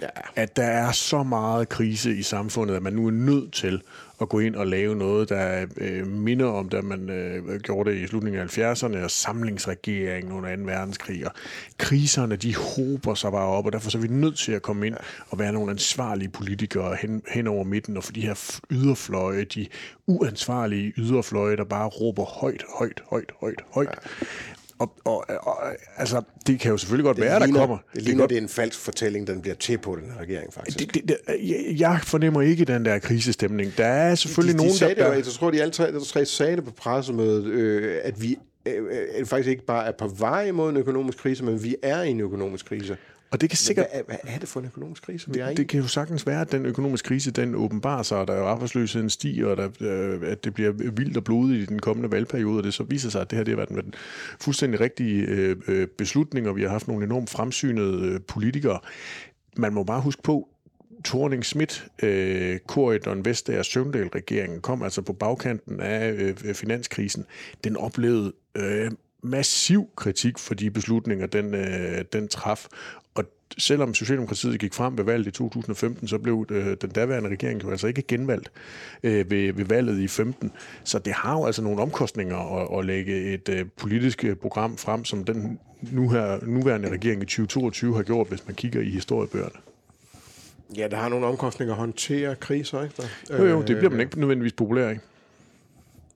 [0.01, 0.07] ja.
[0.35, 3.81] at der er så meget krise i samfundet, at man nu er nødt til
[4.21, 7.97] at gå ind og lave noget, der øh, minder om, da man øh, gjorde det
[7.97, 10.61] i slutningen af 70'erne, og samlingsregeringen under 2.
[10.63, 11.31] verdenskrig, og
[11.77, 14.87] kriserne, de hober sig bare op, og derfor så er vi nødt til at komme
[14.87, 14.95] ind
[15.29, 19.67] og være nogle ansvarlige politikere hen, hen over midten, og for de her yderfløje, de
[20.07, 23.89] uansvarlige yderfløje, der bare råber højt, højt, højt, højt, højt.
[24.21, 24.25] Ja.
[25.05, 25.57] Og, og, og,
[25.97, 27.77] altså, det kan jo selvfølgelig godt det være, ligner, der kommer.
[27.93, 30.53] Det ligner, det, det er en falsk fortælling, den bliver til på den her regering,
[30.53, 30.79] faktisk.
[30.79, 31.17] Det, det, det,
[31.79, 33.73] jeg fornemmer ikke den der krisestemning.
[33.77, 35.09] Der er selvfølgelig de, de nogen, sagde der...
[35.09, 38.37] Det, jeg tror, de alle tre, de tre sagde det på pressemødet, øh, at vi
[38.65, 38.83] øh,
[39.19, 42.09] øh, faktisk ikke bare er på vej mod en økonomisk krise, men vi er i
[42.09, 42.97] en økonomisk krise.
[43.33, 43.87] Og det kan sikkert...
[43.93, 45.55] Hvad, hvad er det for en økonomisk krise, vi er i?
[45.55, 48.43] Det kan jo sagtens være, at den økonomiske krise, den åbenbarer sig, og der er
[48.43, 52.57] arbejdsløsheden stiger, og der, øh, at det bliver vildt og blodigt i den kommende valgperiode,
[52.57, 53.93] og det så viser sig, at det her det har været en
[54.39, 58.79] fuldstændig rigtig øh, øh, beslutning, og vi har haft nogle enormt fremsynede øh, politikere.
[59.57, 60.49] Man må bare huske på,
[61.05, 67.25] Thorning Schmidt, øh, Corridon Vestager Søvndal-regeringen kom altså på bagkanten af øh, finanskrisen.
[67.63, 68.91] Den oplevede øh,
[69.23, 72.67] massiv kritik for de beslutninger, den, øh, den traf.
[73.57, 77.71] Selvom Socialdemokratiet gik frem ved valget i 2015, så blev øh, den daværende regering jo
[77.71, 78.51] altså ikke genvalgt
[79.03, 80.51] øh, ved, ved valget i 15.
[80.83, 85.05] Så det har jo altså nogle omkostninger at, at lægge et øh, politisk program frem,
[85.05, 85.59] som den
[85.91, 89.55] nu her, nuværende regering i 2022 har gjort, hvis man kigger i historiebøgerne.
[90.77, 92.95] Ja, der har nogle omkostninger at håndtere kriser, ikke?
[93.29, 93.37] Der?
[93.37, 94.99] Jo, jo, det bliver man ikke nødvendigvis populær af.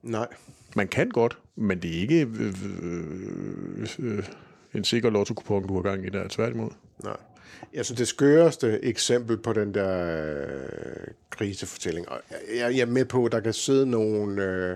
[0.04, 0.28] Nej.
[0.76, 4.24] Man kan godt, men det er ikke øh, øh, øh,
[4.74, 6.70] en sikker lotto du har gang i der, tværtimod.
[7.04, 7.18] Nej.
[7.74, 12.22] Altså det skøreste eksempel på den der øh, krisefortælling, og
[12.56, 14.76] jeg, jeg er med på, at der kan sidde nogle, øh,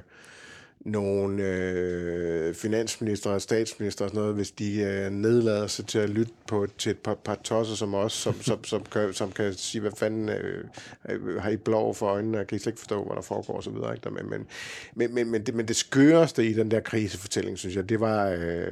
[0.86, 6.10] nogle øh, finansminister og statsminister og sådan noget, hvis de øh, nedlader sig til at
[6.10, 9.54] lytte på, til et par, par tosser som os, som, som, som, kan, som kan
[9.54, 10.64] sige, hvad fanden øh,
[11.10, 13.54] øh har I blå for øjnene, og kan I slet ikke forstå, hvad der foregår
[13.54, 13.94] og så videre.
[13.94, 14.10] Ikke?
[14.10, 14.48] Men, men,
[14.96, 18.28] men, men, men, det, men det skøreste i den der krisefortælling, synes jeg, det var...
[18.30, 18.72] Øh,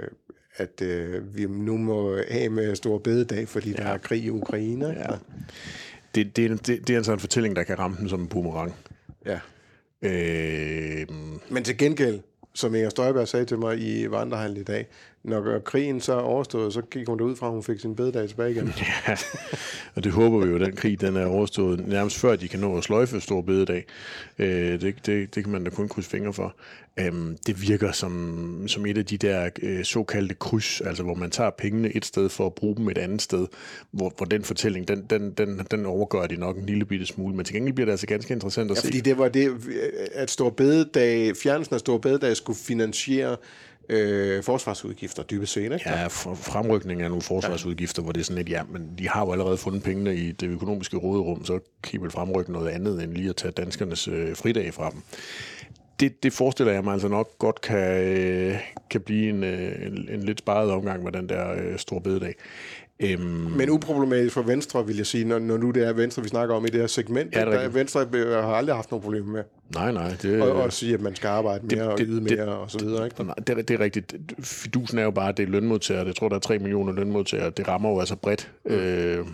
[0.60, 3.76] at øh, vi nu må have med store bededag, fordi ja.
[3.76, 4.86] der er krig i Ukraine.
[4.88, 5.16] Ja.
[6.16, 8.76] Det, det, det, det er altså en fortælling, der kan ramme den som en boomerang.
[9.26, 9.40] Ja.
[10.02, 11.08] Øh,
[11.50, 12.20] Men til gengæld,
[12.54, 14.88] som Inger Støjberg sagde til mig i Vandrehallen i dag,
[15.24, 18.30] når krigen så er overstået, så gik hun derud fra, at hun fik sin bededag
[18.30, 18.74] tilbage igen.
[19.08, 19.16] ja,
[19.96, 22.60] og det håber vi jo, at den krig den er overstået nærmest før de kan
[22.60, 23.86] nå at sløjfe stor bededag.
[24.40, 26.56] Øh, det, det, det kan man da kun krydse fingre for.
[27.00, 31.32] Øhm, det virker som, som et af de der øh, såkaldte kryds, altså hvor man
[31.32, 33.48] tager pengene et sted for at bruge dem et andet sted,
[33.92, 37.36] hvor, hvor den fortælling, den, den, den, den overgør de nok en lille bitte smule,
[37.36, 38.88] men til gengæld bliver det altså ganske interessant at ja, se.
[38.88, 39.52] fordi det var det,
[40.14, 43.38] at stor bededag, fjernelsen af stor bededag skulle finansiere
[43.90, 45.64] øh, forsvarsudgifter dybest set.
[45.64, 45.82] Ikke?
[45.86, 48.04] Ja, fremrykning af nogle forsvarsudgifter, ja.
[48.04, 50.48] hvor det er sådan lidt, ja, men de har jo allerede fundet pengene i det
[50.48, 54.36] økonomiske råderum, så kan I vel fremrykke noget andet, end lige at tage danskernes øh,
[54.36, 55.02] fridag fra dem.
[56.00, 60.10] Det, det forestiller jeg mig altså nok godt kan, øh, kan blive en, øh, en,
[60.12, 62.36] en lidt sparet omgang med den der øh, store bededag.
[63.04, 63.22] Øhm,
[63.58, 66.56] Men uproblematisk for Venstre, vil jeg sige, når, når nu det er Venstre, vi snakker
[66.56, 67.36] om i det her segment.
[67.36, 69.44] Ja, det er Venstre har aldrig haft nogen problemer med.
[69.74, 70.16] Nej, nej.
[70.22, 72.72] Det, og, og sige, at man skal arbejde mere det, og yde mere det, og
[72.72, 73.06] så videre.
[73.06, 73.24] Ikke?
[73.24, 74.16] Nej, det, det er rigtigt.
[74.40, 76.06] Fidusen er jo bare, at det er lønmodtagere.
[76.06, 77.50] Jeg tror, der er 3 millioner lønmodtagere.
[77.50, 78.52] Det rammer jo altså bredt.
[78.66, 78.72] Mm.
[78.72, 79.26] Øh,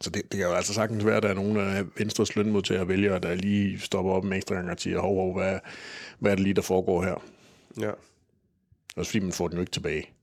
[0.00, 2.88] så det, det kan jo altså sagtens være, at der er nogle af Venstres lønmodtagere
[2.88, 5.58] vælger, der lige stopper op med ekstra gang og siger, hov, hov, hvad,
[6.18, 7.22] hvad er det lige, der foregår her?
[7.80, 7.90] Ja.
[8.96, 10.13] Også fordi man får den jo ikke tilbage.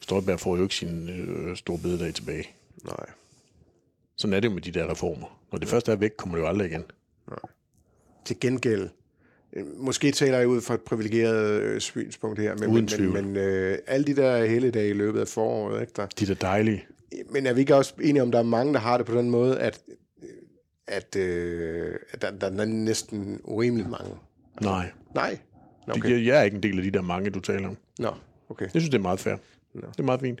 [0.00, 2.48] Støjberg får jo ikke sin øh, store bededag tilbage.
[2.84, 3.06] Nej.
[4.16, 5.40] Sådan er det jo med de der reformer.
[5.52, 5.74] Når det ja.
[5.74, 6.84] første er væk, kommer det jo aldrig igen.
[7.28, 7.38] Nej.
[8.24, 8.88] Til gengæld,
[9.52, 13.36] øh, måske taler jeg ud fra et privilegeret øh, synspunkt her, men, Uden men, men
[13.36, 16.06] øh, alle de der hele dage i løbet af foråret, ikke der?
[16.06, 16.86] De der dejlige.
[17.30, 19.18] Men er vi ikke også enige om, at der er mange, der har det på
[19.18, 19.80] den måde, at,
[20.86, 24.10] at, øh, at der, der er næsten urimeligt mange?
[24.60, 24.90] Nej.
[25.14, 25.38] Nej?
[25.88, 26.14] Okay.
[26.14, 27.76] De, jeg er ikke en del af de der mange, du taler om.
[27.98, 28.10] Nå,
[28.48, 28.64] okay.
[28.64, 29.36] Jeg synes, det er meget fair.
[29.74, 29.86] Nå.
[29.92, 30.40] Det er meget fint.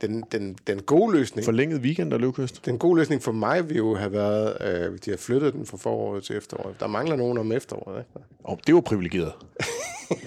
[0.00, 1.44] Den, den, den gode løsning...
[1.44, 2.66] Forlænget weekend og løvkyst.
[2.66, 5.66] Den gode løsning for mig vil jo have været, øh, hvis de har flyttet den
[5.66, 6.80] fra foråret til efteråret.
[6.80, 8.26] Der mangler nogen om efteråret, ikke?
[8.44, 9.32] Oh, det er jo privilegeret.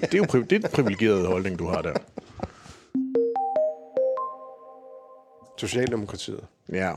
[0.02, 1.94] det er jo pri- det er privilegeret holdning, du har der.
[5.58, 6.40] Socialdemokratiet.
[6.74, 6.94] Ja.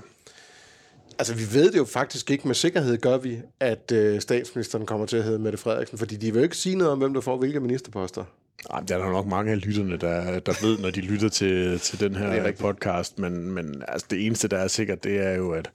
[1.19, 5.07] Altså, vi ved det jo faktisk ikke med sikkerhed, gør vi, at øh, statsministeren kommer
[5.07, 7.21] til at hedde Mette Frederiksen, fordi de vil jo ikke sige noget om, hvem der
[7.21, 8.25] får hvilke ministerposter.
[8.71, 11.79] Ej, der er der nok mange af lytterne, der, der ved, når de lytter til,
[11.79, 15.51] til den her podcast, men, men altså, det eneste, der er sikkert, det er jo,
[15.51, 15.71] at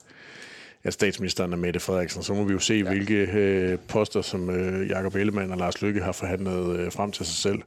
[0.86, 2.22] at statsministeren er Mette Frederiksen.
[2.22, 2.90] Så må vi jo se, ja.
[2.90, 7.26] hvilke øh, poster, som øh, Jakob Ellemann og Lars Lykke har forhandlet øh, frem til
[7.26, 7.62] sig selv.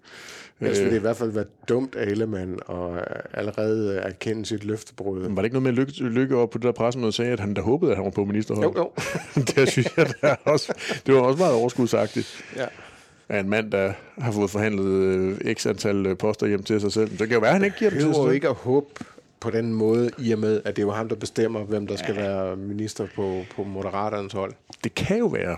[0.62, 3.04] Jeg synes, det i hvert fald være dumt af Ellemann at
[3.34, 5.22] allerede erkende sit løftebrud.
[5.22, 7.54] Var det ikke noget med Lykke, lykke op på det der pressemøde sagde, at han
[7.54, 8.64] der håbede, at han var på ministerhold?
[8.64, 8.92] Jo, jo.
[9.56, 10.74] det synes jeg, der også,
[11.06, 12.46] det var også meget overskudsagtigt.
[12.56, 12.66] Ja.
[13.30, 16.92] Af en mand, der har fået forhandlet øh, x antal øh, poster hjem til sig
[16.92, 17.08] selv.
[17.10, 18.88] Så det kan jo være, at han ikke giver dem til sig ikke at håbe
[19.40, 21.96] på den måde, i og med, at det er jo ham, der bestemmer, hvem der
[21.96, 24.54] skal være minister på, på Moderaternes hold.
[24.84, 25.58] Det kan jo være,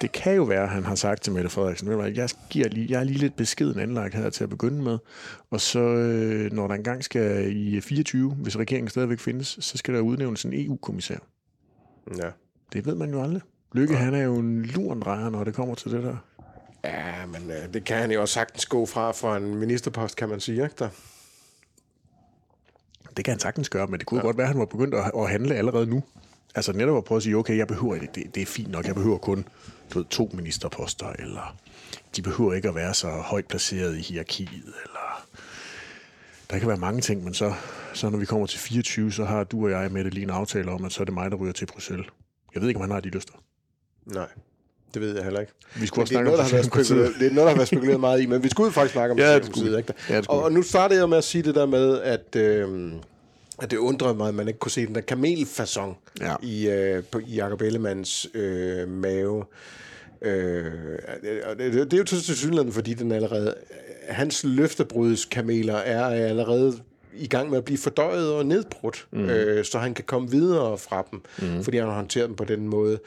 [0.00, 2.68] det kan jo være, at han har sagt til Mette Frederiksen, "Ved du jeg, giver
[2.68, 4.98] lige, jeg er lige lidt beskeden anlagt her til at begynde med,
[5.50, 9.94] og så øh, når der engang skal i 24, hvis regeringen stadigvæk findes, så skal
[9.94, 11.18] der udnævnes en EU-kommissær.
[12.18, 12.28] Ja.
[12.72, 13.42] Det ved man jo aldrig.
[13.74, 16.16] Lykke, han er jo en lurendrejer, når det kommer til det der.
[16.84, 20.28] Ja, men øh, det kan han jo også sagtens gå fra for en ministerpost, kan
[20.28, 20.88] man sige, ikke der?
[23.16, 24.26] Det kan han sagtens gøre, men det kunne ja.
[24.26, 26.02] godt være, at han var begyndt at, at handle allerede nu.
[26.54, 28.86] Altså netop at prøve at sige, okay, jeg behøver det, det, det er fint nok,
[28.86, 29.48] jeg behøver kun
[29.94, 31.56] du ved, to ministerposter, eller
[32.16, 35.26] de behøver ikke at være så højt placeret i hierarkiet, eller
[36.50, 37.54] der kan være mange ting, men så,
[37.94, 40.30] så når vi kommer til 24, så har du og jeg med det lige en
[40.30, 42.06] aftale om, at så er det mig, der ryger til Bruxelles.
[42.54, 43.34] Jeg ved ikke, om han har de lyster.
[44.06, 44.28] Nej,
[44.94, 45.52] det ved jeg heller ikke.
[45.74, 47.46] Vi skulle også Men det, er snakke noget, om der har været det er noget,
[47.46, 49.78] der har været spekuleret meget i, men vi skulle faktisk snakke om Ja, det skulle
[49.78, 49.94] ikke?
[50.08, 52.92] Ja, det og, og nu startede jeg med at sige det der med, at, øh,
[53.58, 56.34] at det undrede mig, at man ikke kunne se den der kamelfasong Ja.
[56.42, 59.44] i, øh, på, i Jacob Ellemanns øh, mave.
[60.22, 60.64] Øh,
[61.44, 63.54] og det, det er jo til synligheden, fordi den allerede,
[64.08, 66.78] hans løftebrudskameler er allerede
[67.16, 69.30] i gang med at blive fordøjet og nedbrudt, mm.
[69.30, 71.64] øh, så han kan komme videre fra dem, mm.
[71.64, 72.98] fordi han har håndteret dem på den måde.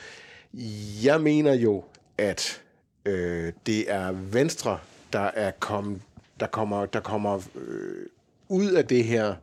[1.03, 1.83] Jeg mener jo,
[2.17, 2.61] at
[3.05, 4.79] øh, det er Venstre,
[5.13, 6.01] der er kommet,
[6.39, 8.05] der kommer, der kommer øh,
[8.49, 9.35] ud af det her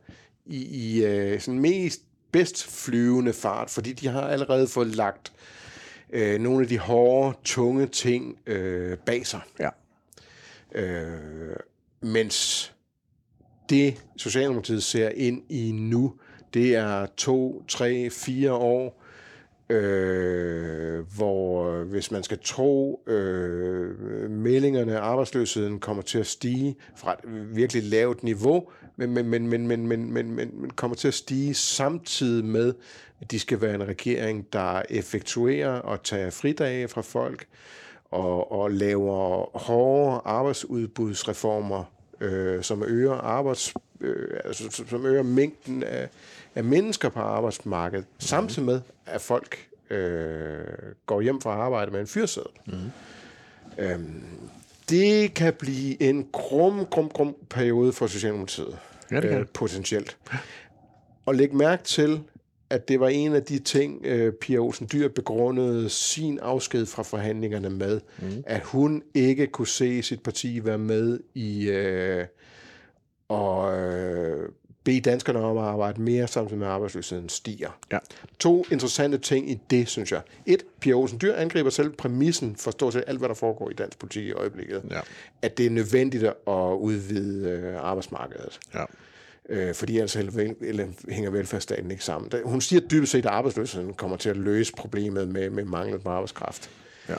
[0.47, 5.33] i, i øh, sådan mest bedst flyvende fart, fordi de har allerede fået lagt
[6.11, 9.41] øh, nogle af de hårde, tunge ting øh, bag sig.
[9.61, 9.69] Ja.
[10.75, 11.57] Øh,
[12.01, 12.73] mens
[13.69, 16.15] det, Socialdemokratiet ser ind i nu,
[16.55, 19.02] det er to, tre, fire år,
[19.73, 27.13] øh, hvor øh, hvis man skal tro øh, meldingerne, arbejdsløsheden kommer til at stige fra
[27.13, 31.09] et virkelig lavt niveau, men, men, men, men, men, men, men, men, men kommer til
[31.09, 32.75] at stige samtidig med,
[33.21, 37.47] at de skal være en regering, der effektuerer og tager fridage fra folk,
[38.11, 41.85] og, og laver hårde arbejdsudbudsreformer,
[42.21, 46.09] øh, som øger arbejds, øh, altså, som- som øger mængden af,
[46.55, 48.21] af mennesker på arbejdsmarkedet, mm.
[48.21, 50.65] samtidig med, at folk øh,
[51.07, 52.49] går hjem fra arbejde med en fyrsæde.
[52.67, 52.75] Mm.
[53.79, 54.23] Øhm,
[54.89, 58.79] det kan blive en grum, grum, grum periode for Socialdemokratiet.
[59.11, 60.17] Ja, det kan øh, potentielt.
[61.27, 62.21] Og læg mærke til,
[62.71, 67.03] at det var en af de ting, øh, Pia Olsen Dyr begrundede sin afsked fra
[67.03, 68.43] forhandlingerne med, mm.
[68.47, 72.27] at hun ikke kunne se sit parti være med i øh,
[73.29, 74.49] og øh,
[74.85, 77.71] bede danskerne om at arbejde mere, samtidig med arbejdsløsheden stiger.
[77.93, 77.99] Ja.
[78.39, 80.21] To interessante ting i det, synes jeg.
[80.47, 83.75] Et, Pia Olsen Dyr angriber selv præmissen for stort set alt, hvad der foregår i
[83.75, 84.83] dansk politik i øjeblikket.
[84.91, 85.01] Ja.
[85.43, 88.61] At det er nødvendigt at udvide øh, arbejdsmarkedet.
[88.75, 88.85] Ja.
[89.49, 92.33] Øh, fordi ellers eller hænger velfærdsstaten ikke sammen.
[92.45, 96.09] Hun siger dybest set, at arbejdsløsheden kommer til at løse problemet med, med mangel på
[96.09, 96.71] arbejdskraft.
[97.09, 97.15] Ja.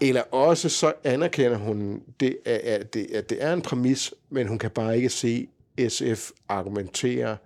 [0.00, 4.58] Eller også så anerkender hun, det, at, det, at det er en præmis, men hun
[4.58, 5.48] kan bare ikke se
[5.88, 7.36] SF argumentere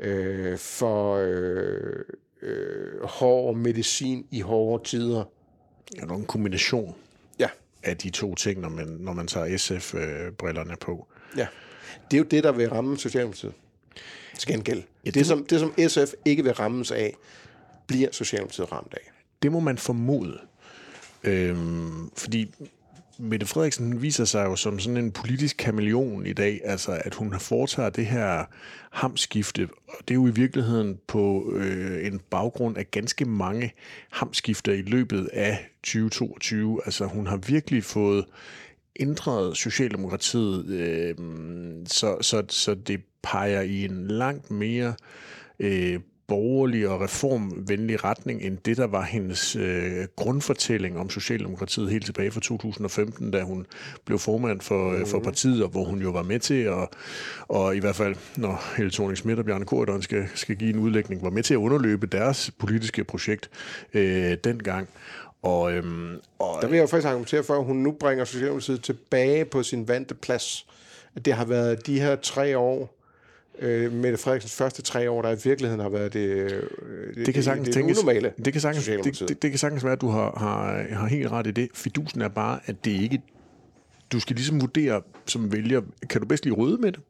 [0.00, 2.04] øh, for øh,
[2.42, 5.24] øh, hård medicin i hårde tider.
[5.98, 6.94] Er en kombination
[7.38, 7.48] Ja,
[7.82, 11.06] af de to ting, når man, når man tager SF-brillerne på.
[11.36, 11.46] ja.
[12.10, 13.52] Det er jo det, der vil ramme Socialdemokratiet.
[14.38, 14.82] Til gengæld.
[15.04, 17.16] Ja, det, som, det, som SF ikke vil rammes af,
[17.86, 19.12] bliver Socialdemokratiet ramt af.
[19.42, 20.38] Det må man formode.
[21.24, 22.54] Øhm, fordi
[23.18, 27.40] Mette Frederiksen viser sig jo som sådan en politisk kameleon i dag, altså at hun
[27.40, 28.44] foretager det her
[28.90, 33.72] hamskifte, og det er jo i virkeligheden på øh, en baggrund af ganske mange
[34.10, 36.80] hamskifter i løbet af 2022.
[36.84, 38.24] Altså hun har virkelig fået
[39.00, 41.14] ændret Socialdemokratiet, øh,
[41.86, 44.94] så, så, så det peger i en langt mere
[45.58, 52.04] øh, borgerlig og reformvenlig retning end det, der var hendes øh, grundfortælling om Socialdemokratiet helt
[52.04, 53.66] tilbage fra 2015, da hun
[54.04, 56.88] blev formand for, øh, for partiet, og hvor hun jo var med til at,
[57.48, 60.78] og i hvert fald, når Helle thorning Schmidt og Bjarne Korydon skal, skal give en
[60.78, 63.50] udlægning, var med til at underløbe deres politiske projekt
[63.94, 64.88] øh, dengang.
[65.42, 68.82] Og, øhm, og Der vil jeg jo faktisk argumentere for, at hun nu bringer Socialdemokratiet
[68.82, 70.66] tilbage på sin vante plads.
[71.16, 72.95] At det har været de her tre år,
[73.58, 77.42] øh, Mette Frederiksens første tre år, der i virkeligheden har været det, øh, Det kan
[77.42, 78.32] sagtens det, det tænkes, unormale.
[78.44, 81.30] det kan sagtens, det, det, det kan sagtens være, at du har, har, har helt
[81.30, 81.68] ret i det.
[81.74, 83.22] Fidusen er bare, at det ikke...
[84.12, 87.00] Du skal ligesom vurdere som vælger, kan du bedst lide røde med det?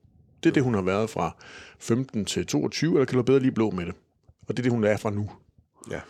[0.42, 1.36] Det er det, hun har været fra
[1.78, 3.94] 15 til 22, eller kan du bedre lide blå med det?
[4.48, 5.30] Og det er det, hun er fra nu.
[5.90, 6.00] Ja.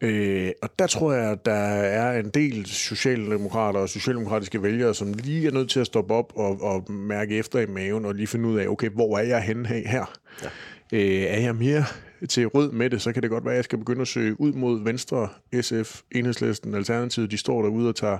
[0.00, 5.12] Øh, og der tror jeg, at der er en del socialdemokrater og socialdemokratiske vælgere, som
[5.12, 8.26] lige er nødt til at stoppe op og, og mærke efter i maven og lige
[8.26, 10.12] finde ud af, okay, hvor er jeg henne her?
[10.42, 10.48] Ja.
[10.92, 11.84] Øh, er jeg mere
[12.28, 14.40] til rød med det, så kan det godt være, at jeg skal begynde at søge
[14.40, 15.28] ud mod Venstre,
[15.60, 17.30] SF, Enhedslisten, Alternativet.
[17.30, 18.18] De står derude og tager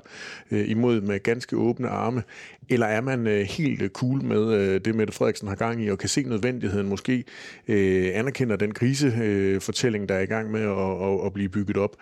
[0.51, 2.23] øh, imod med ganske åbne arme.
[2.69, 5.91] Eller er man øh, helt øh, cool med øh, det, Mette Frederiksen har gang i,
[5.91, 7.25] og kan se nødvendigheden, måske
[7.69, 11.49] øh, anerkender den krisefortælling, øh, fortælling, der er i gang med at, at, at blive
[11.49, 11.97] bygget op.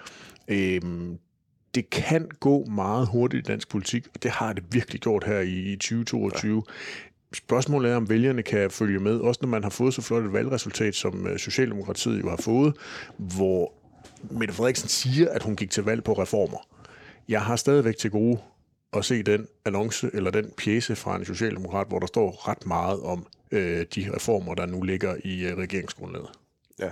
[0.48, 0.80] Øh,
[1.74, 5.38] det kan gå meget hurtigt i dansk politik, og det har det virkelig gjort her
[5.38, 6.62] i, i 2022.
[6.66, 6.72] Ja.
[7.34, 10.32] Spørgsmålet er, om vælgerne kan følge med, også når man har fået så flot et
[10.32, 12.74] valgresultat, som øh, Socialdemokratiet jo har fået,
[13.16, 13.72] hvor
[14.30, 16.58] Mette Frederiksen siger, at hun gik til valg på reformer.
[17.28, 18.38] Jeg har stadigvæk til gode
[18.92, 23.00] at se den annonce eller den pjæse fra en socialdemokrat, hvor der står ret meget
[23.00, 26.28] om øh, de reformer, der nu ligger i øh, regeringsgrundlaget.
[26.78, 26.90] Ja.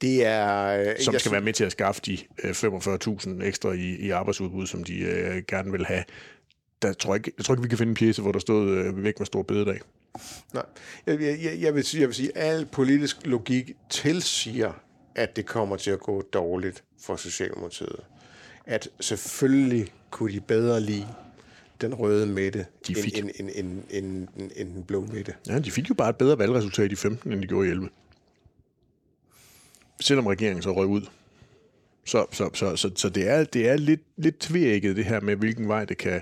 [0.00, 0.66] Det er...
[0.80, 4.10] øh, Som skal sy- være med til at skaffe de øh, 45.000 ekstra i, i
[4.10, 6.04] arbejdsudbud, som de øh, gerne vil have.
[6.82, 8.70] Der tror jeg, ikke, jeg tror ikke, vi kan finde en pjæse, hvor der stod
[8.70, 9.80] øh, væk med stor bededag.
[10.54, 10.64] Nej.
[11.06, 14.72] Jeg, jeg, jeg, vil sige, jeg vil sige, at al politisk logik tilsiger,
[15.14, 18.00] at det kommer til at gå dårligt for Socialdemokratiet.
[18.66, 21.06] At selvfølgelig kunne de bedre lide
[21.80, 25.34] den røde midte, De fik- end, end, end, end, end, end den blå midte.
[25.46, 27.88] Ja, de fik jo bare et bedre valgresultat i 15, end de gjorde i 11.
[30.00, 31.02] Selvom regeringen så røg ud.
[32.06, 35.36] Så, så, så, så, så det er, det er lidt, lidt tvækket det her med,
[35.36, 36.20] hvilken vej det kan,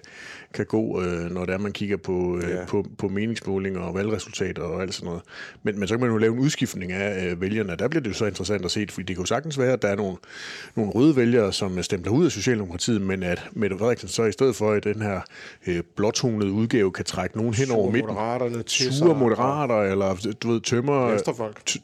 [0.54, 2.64] kan gå, øh, når det er, man kigger på, øh, Ja.
[2.68, 5.22] på, på meningsmålinger og valgresultater og alt sådan noget.
[5.62, 7.76] Men, men så kan man jo lave en udskiftning af øh, vælgerne.
[7.78, 9.82] Der bliver det jo så interessant at se, fordi det kan jo sagtens være, at
[9.82, 10.16] der er nogle,
[10.76, 14.56] nogle røde vælgere, som stempler ud af Socialdemokratiet, men at Mette Frederiksen så i stedet
[14.56, 15.20] for i den her
[15.66, 20.60] øh, blåtonede udgave kan trække nogen hen over midten Moderaterne sure moderater, eller du ved,
[20.60, 21.34] tømmer,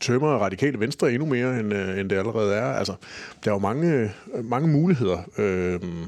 [0.00, 2.64] tømmer radikale venstre endnu mere, end, øh, end det allerede er.
[2.72, 2.94] Altså,
[3.44, 4.10] der er jo mange,
[4.44, 5.18] mange muligheder.
[5.38, 5.98] Øhm,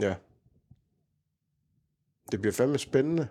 [0.00, 0.14] Ja.
[2.32, 3.28] Det bliver fandme spændende.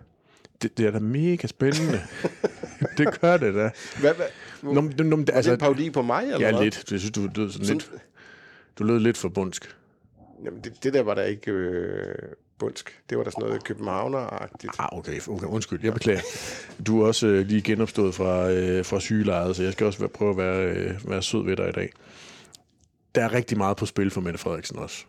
[0.62, 2.00] det, det er da mega spændende.
[2.98, 3.70] det gør det da.
[4.00, 4.26] Hvad, hvad,
[4.62, 6.64] Nå, men- nå, men, er det altså, en parodi på mig, eller ja, hvad?
[6.64, 6.90] lidt.
[6.90, 7.90] Jeg synes, du lød sådan Sådan- lidt,
[8.78, 9.76] du lød lidt for bundsk.
[10.44, 12.14] Jamen, det, det der var da ikke øh,
[12.58, 13.02] bundsk.
[13.10, 14.72] Det var da sådan noget københavner-agtigt.
[14.78, 16.20] Ah, okay, okay, undskyld, jeg beklager.
[16.86, 20.08] Du er også øh, lige genopstået fra, øh, fra sygelejet, så jeg skal også være,
[20.08, 21.92] prøve at være, øh, være sød ved dig i dag.
[23.14, 25.04] Der er rigtig meget på spil for Mette Frederiksen også.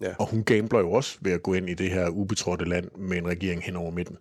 [0.00, 0.14] Ja.
[0.18, 3.18] Og hun gambler jo også ved at gå ind i det her ubetrådte land med
[3.18, 4.18] en regering hen over midten.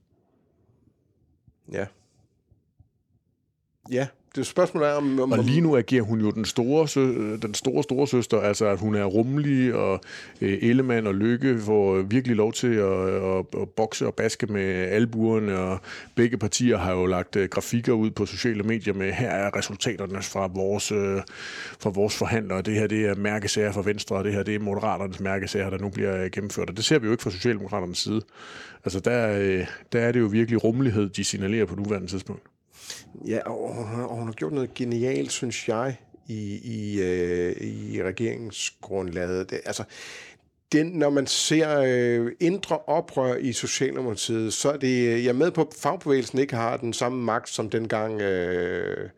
[1.72, 1.88] Ja.
[3.92, 5.20] Ja, det spørgsmål er, om...
[5.20, 8.40] om Og lige nu agerer hun jo den store, sø- øh, den store, store søster,
[8.40, 10.02] altså at hun er rummelig, og
[10.42, 14.64] øh, Ellemann og Lykke får virkelig lov til at, at, at bokse og baske med
[14.74, 15.80] albuerne, og
[16.16, 20.22] begge partier har jo lagt øh, grafikker ud på sociale medier med, her er resultaterne
[20.22, 21.22] fra vores, øh,
[21.80, 24.60] fra vores forhandlere, det her det er mærkesager fra Venstre, og det her det er
[24.60, 27.98] Moderaternes mærkesager, der nu bliver øh, gennemført, og det ser vi jo ikke fra Socialdemokraternes
[27.98, 28.22] side.
[28.86, 32.53] Altså der, øh, der er det jo virkelig rummelighed, de signalerer på nuværende tidspunkt.
[33.28, 38.04] Ja, og har, og hun har gjort noget genialt, synes jeg, i, i, øh, i
[38.04, 39.50] regeringsgrundlaget.
[39.50, 39.84] Det, altså,
[40.72, 45.34] den, når man ser øh, indre oprør i Socialdemokratiet, så er det, øh, jeg er
[45.34, 49.10] med på, at fagbevægelsen ikke har den samme magt, som dengang øh,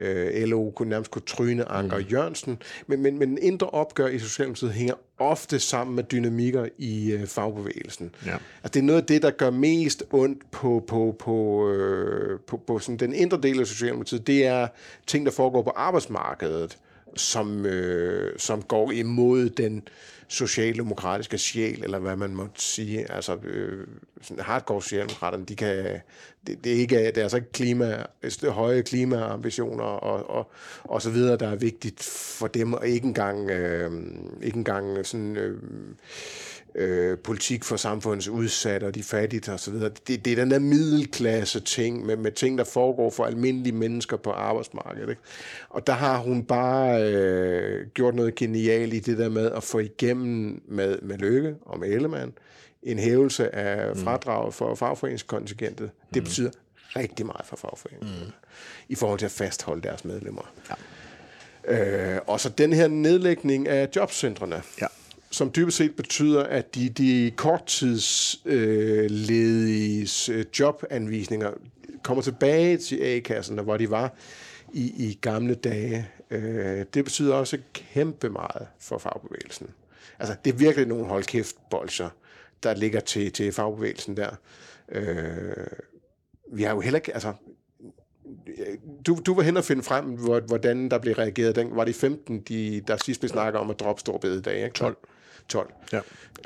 [0.00, 2.04] øh, LO kunne nærmest kunne tryne Anker mm.
[2.04, 2.62] Jørgensen.
[2.86, 8.14] Men, men, men indre opgør i Socialdemokratiet hænger ofte sammen med dynamikker i øh, fagbevægelsen.
[8.26, 8.32] Ja.
[8.32, 12.56] Altså, det er noget af det, der gør mest ondt på, på, på, øh, på,
[12.56, 14.26] på sådan den indre del af Socialdemokratiet.
[14.26, 14.68] Det er
[15.06, 16.78] ting, der foregår på arbejdsmarkedet,
[17.16, 19.88] som, øh, som går imod den
[20.28, 23.12] socialdemokratiske sjæl, eller hvad man må sige.
[23.12, 23.86] Altså, øh,
[24.22, 26.00] sådan hardcore socialdemokraterne, de kan,
[26.46, 30.50] det, det, er ikke, det er altså ikke klima, altså, høje klimaambitioner og, og,
[30.84, 32.02] og så videre, der er vigtigt
[32.38, 33.90] for dem, og ikke engang, øh,
[34.42, 35.36] ikke engang sådan...
[35.36, 35.62] Øh,
[36.78, 39.90] øh, politik for samfundets udsatte og de fattige og så videre.
[40.08, 44.16] Det, det er den der middelklasse ting med, med ting, der foregår for almindelige mennesker
[44.16, 45.08] på arbejdsmarkedet.
[45.08, 45.22] Ikke?
[45.68, 49.78] Og der har hun bare øh, gjort noget genialt i det der med at få
[49.78, 52.32] igennem med, med Lykke og med Ellemann
[52.82, 55.90] en hævelse af fradraget for fagforeningskontingentet.
[56.14, 56.50] Det betyder
[56.96, 58.24] rigtig meget for fagforeningen.
[58.24, 58.32] Mm.
[58.88, 60.52] I forhold til at fastholde deres medlemmer.
[60.70, 62.14] Ja.
[62.14, 64.86] Øh, og så den her nedlægning af jobcentrene Ja
[65.30, 71.50] som dybest set betyder, at de, de korttidslediges øh, øh, jobanvisninger
[72.02, 74.14] kommer tilbage til A-kasserne, hvor de var
[74.72, 79.70] i, i gamle dage, øh, det betyder også kæmpe meget for fagbevægelsen.
[80.18, 82.08] Altså, det er virkelig nogle hold kæft bolcher,
[82.62, 84.30] der ligger til, til fagbevægelsen der.
[84.88, 85.66] Øh,
[86.52, 87.32] vi har jo heller ikke, altså,
[89.06, 90.04] du, du var hen og finde frem,
[90.46, 91.56] hvordan der blev reageret.
[91.56, 94.74] Den, var det 15, de, der sidst blev snakket om at droppe stor bededag, ikke?
[94.74, 94.96] 12.
[95.48, 95.72] 12.
[95.92, 96.00] Ja.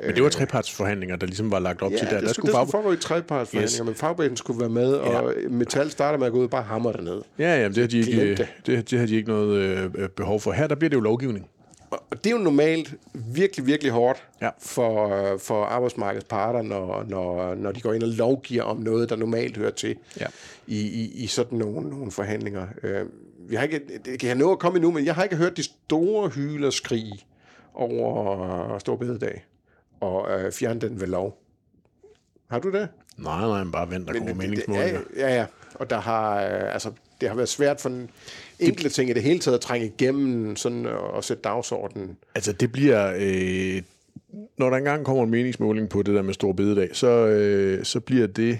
[0.05, 2.13] Men det var trepartsforhandlinger, der ligesom var lagt op ja, til der.
[2.13, 3.85] det der skulle, det skulle foregå i trepartsforhandlinger, yes.
[3.85, 5.49] men fagbevægelsen skulle være med, og ja.
[5.49, 7.21] Metal starter med at gå ud og bare hammer det ned.
[7.39, 8.47] Ja, ja, det har de ikke, det.
[8.65, 10.51] Det, det har de ikke noget øh, behov for.
[10.51, 11.49] Her der bliver det jo lovgivning.
[11.91, 14.49] Og det er jo normalt virkelig, virkelig hårdt ja.
[14.59, 19.15] for, for arbejdsmarkedets parter, når, når, når de går ind og lovgiver om noget, der
[19.15, 20.25] normalt hører til ja.
[20.67, 22.67] i, i, i sådan nogle, nogle forhandlinger.
[22.83, 23.05] Øh,
[23.49, 25.57] vi har ikke, det kan jeg nå at komme endnu, men jeg har ikke hørt
[25.57, 27.25] de store hylerskrig
[27.73, 29.45] over Stor Bededag
[30.01, 31.43] og øh, fjerne den ved lov.
[32.49, 32.89] Har du det?
[33.17, 35.01] Nej, nej, bare vent, der kommer meningsmålinger.
[35.17, 35.45] Ja, ja, ja.
[35.75, 38.09] Og der har, øh, altså, det har været svært for en
[38.59, 42.17] enkelte ting i det hele taget at trænge igennem sådan, og sætte dagsordenen.
[42.35, 43.13] Altså, det bliver...
[43.15, 43.81] Øh,
[44.57, 47.99] når der engang kommer en meningsmåling på det der med Stor Bededag, så, øh, så
[47.99, 48.59] bliver det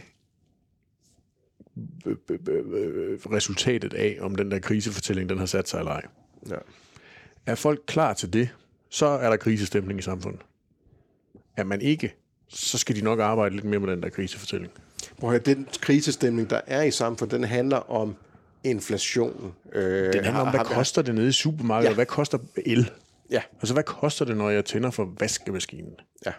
[3.31, 6.01] resultatet af, om den der krisefortælling, den har sat sig eller ej.
[6.49, 6.55] Ja.
[7.45, 8.49] Er folk klar til det,
[8.93, 10.41] så er der krisestemning i samfundet.
[11.57, 12.15] Er man ikke,
[12.47, 14.71] så skal de nok arbejde lidt mere med den der krisefortælling.
[15.17, 18.15] Prøv at den krisestemning, der er i samfundet, den handler om
[18.63, 19.53] inflation.
[19.73, 21.91] Øh, den handler om, hvad har, koster det nede i supermarkedet, ja.
[21.91, 22.91] og hvad koster el?
[23.31, 23.41] Ja.
[23.53, 25.93] Altså, hvad koster det, når jeg tænder for vaskemaskinen?
[26.25, 26.31] Ja.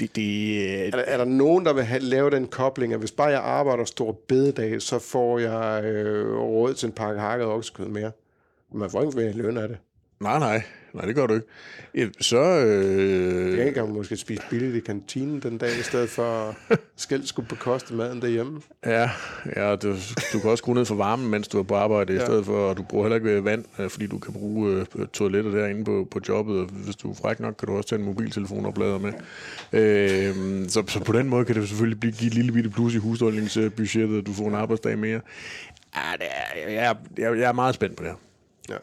[0.00, 3.12] Det, det, er, der, er der nogen, der vil have, lave den kobling, at hvis
[3.12, 7.88] bare jeg arbejder stor bededag, så får jeg øh, råd til en pakke hakket oksekød
[7.88, 8.12] mere?
[8.74, 9.78] Man får ikke mere løn af det.
[10.20, 10.62] Nej, nej.
[10.94, 11.34] Nej, det gør du
[11.94, 12.12] ikke.
[12.20, 12.40] Så...
[12.40, 13.58] Øh...
[13.58, 16.56] Jeg kan måske spise billigt i kantinen den dag, i stedet for
[16.96, 18.60] skæld skulle bekoste maden derhjemme.
[18.86, 19.10] Ja,
[19.56, 19.96] ja du,
[20.32, 22.22] du kan også skrue ned for varmen, mens du er på arbejde, ja.
[22.22, 25.06] i stedet for, at du bruger heller ikke vand, øh, fordi du kan bruge øh,
[25.06, 27.98] toiletter derinde på, på jobbet, og hvis du er fræk nok, kan du også tage
[27.98, 29.12] en mobiltelefon og bladre med.
[29.72, 32.94] Øh, så, så på den måde kan det selvfølgelig blive, give et lille bitte plus
[32.94, 35.20] i husholdningsbudgettet, at du får en arbejdsdag mere.
[35.96, 38.18] Ja, det er, jeg, jeg, jeg er meget spændt på det her.
[38.74, 38.78] Ja.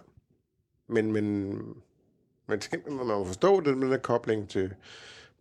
[0.89, 1.53] Men, men
[2.47, 4.73] men man må forstå det med den kobling til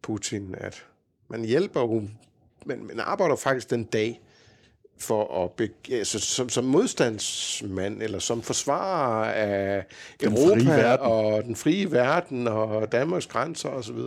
[0.02, 0.84] Putin, at
[1.28, 2.08] man hjælper jo,
[2.66, 4.20] men man arbejder faktisk den dag
[4.98, 9.84] for at be, altså, som, som modstandsmand, eller som forsvarer af
[10.20, 13.98] den Europa og den frie verden og Danmarks grænser osv.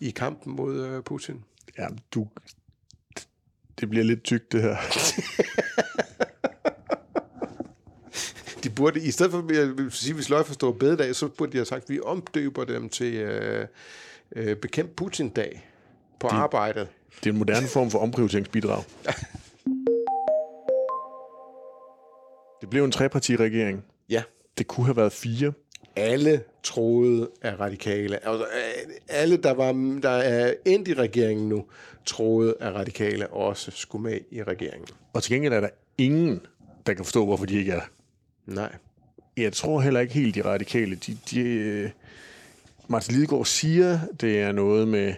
[0.00, 1.44] i kampen mod uh, Putin.
[1.78, 2.28] Ja, du,
[3.80, 4.76] det bliver lidt tykt det her.
[8.76, 9.38] de burde, i stedet for
[9.86, 12.64] at sige, at vi sløjfer store bededag, så burde de have sagt, at vi omdøber
[12.64, 13.66] dem til øh,
[14.36, 15.70] øh, bekæmp Putin-dag
[16.20, 16.88] på de, arbejdet.
[17.20, 18.82] Det er en moderne form for omprioriteringsbidrag.
[22.60, 23.84] det blev en trepartiregering.
[24.08, 24.22] Ja.
[24.58, 25.52] Det kunne have været fire.
[25.96, 28.28] Alle troede af radikale.
[28.28, 28.46] Altså,
[29.08, 29.72] alle, der, var,
[30.02, 31.64] der er endt i regeringen nu,
[32.04, 34.88] troede at radikale også skulle med i regeringen.
[35.12, 35.68] Og til gengæld er der
[35.98, 36.40] ingen,
[36.86, 37.80] der kan forstå, hvorfor de ikke er
[38.46, 38.72] Nej.
[39.36, 41.90] Jeg tror heller ikke helt, de radikale, de, de, øh,
[42.88, 45.14] Martin Lidegaard siger, det er noget med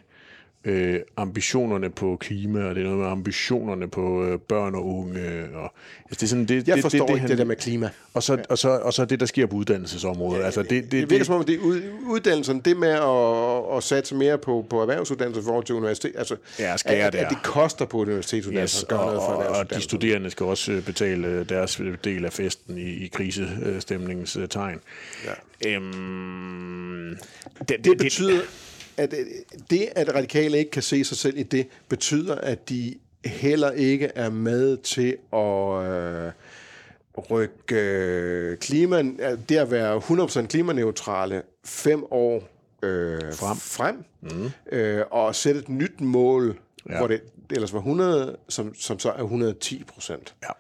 [0.64, 5.48] øh, ambitionerne på klima, og det er noget med ambitionerne på øh, børn og unge.
[5.54, 5.72] Og,
[6.04, 7.56] altså det er sådan, det, jeg det, forstår det, det, ikke han, det der med
[7.56, 7.90] klima.
[8.14, 8.42] Og så, ja.
[8.48, 10.40] og, så, og så det, der sker på uddannelsesområdet.
[10.40, 11.58] Ja, altså det, det, det, det virker som om, det
[12.06, 16.36] uddannelsen, det med at, at satse mere på, på erhvervsuddannelse i forhold til universitet, altså
[16.58, 19.70] ja, at, at, at, det koster på universitetsuddannelse yes, at gøre og, noget for Og
[19.70, 24.80] de studerende skal også øh, betale deres del af festen i, i krisestemningens tegn.
[25.24, 25.70] Ja.
[25.70, 27.16] Øhm,
[27.58, 28.30] det, det, det betyder...
[28.30, 28.44] Det,
[28.98, 29.26] at øh,
[29.70, 32.94] det, at radikale ikke kan se sig selv i det, betyder, at de
[33.24, 36.32] heller ikke er med til at øh,
[37.30, 39.02] rykke øh, klima,
[39.48, 42.48] det at være 100% klimaneutrale fem år
[42.82, 44.50] øh, frem, frem mm.
[44.72, 46.98] øh, og sætte et nyt mål, ja.
[46.98, 47.20] hvor det
[47.50, 50.34] ellers var 100, som, som så er 110 procent.
[50.42, 50.50] Ja.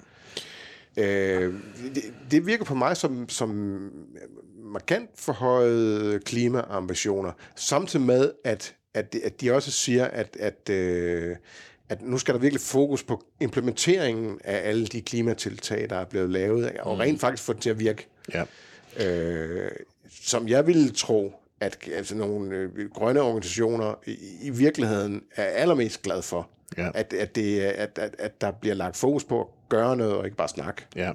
[0.96, 1.54] Øh,
[1.94, 3.78] det, det virker på mig som, som
[4.68, 11.36] markant forhøjede klimaambitioner, samtidig med, at, at, de, at de også siger, at, at, øh,
[11.88, 16.30] at nu skal der virkelig fokus på implementeringen af alle de klimatiltag, der er blevet
[16.30, 17.00] lavet, og mm.
[17.00, 18.06] rent faktisk få det til at virke.
[18.34, 18.44] Ja.
[19.06, 19.70] Øh,
[20.22, 26.02] som jeg ville tro, at altså nogle øh, grønne organisationer i, i virkeligheden er allermest
[26.02, 26.48] glad for.
[26.76, 26.90] Ja.
[26.94, 30.36] At, at, det, at, at, at der bliver lagt fokus på gøre noget, og ikke
[30.36, 30.86] bare snakke.
[30.96, 31.12] Ja,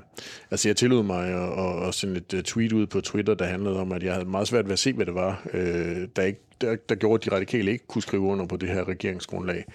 [0.52, 3.80] altså jeg tillod mig at, at, sende et øh, tweet ud på Twitter, der handlede
[3.80, 6.40] om, at jeg havde meget svært ved at se, hvad det var, øh, der ikke
[6.62, 9.66] der, der gjorde, at de radikale ikke kunne skrive under på det her regeringsgrundlag.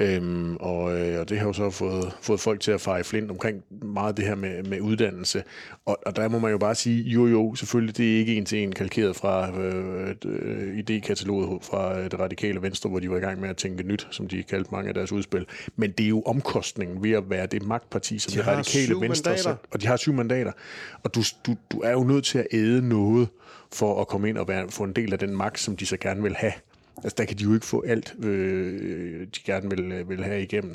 [0.00, 3.30] Øhm, og, øh, og det har jo så fået, fået folk til at i flint
[3.30, 5.42] omkring meget det her med, med uddannelse.
[5.86, 8.44] Og, og der må man jo bare sige, jo jo, selvfølgelig, det er ikke en
[8.44, 13.16] til en kalkeret fra øh, øh, idékataloget fra øh, det radikale venstre, hvor de var
[13.16, 15.46] i gang med at tænke nyt, som de kaldte mange af deres udspil.
[15.76, 19.30] Men det er jo omkostningen ved at være det magtparti, som De det radikale venstre.
[19.30, 19.56] mandater.
[19.70, 20.52] Og de har syv mandater.
[21.02, 23.28] Og du, du, du er jo nødt til at æde noget
[23.72, 25.96] for at komme ind og være, få en del af den magt, som de så
[25.96, 26.52] gerne vil have.
[26.96, 30.42] Altså, der kan de jo ikke få alt, øh, de gerne vil, øh, vil have
[30.42, 30.74] igennem.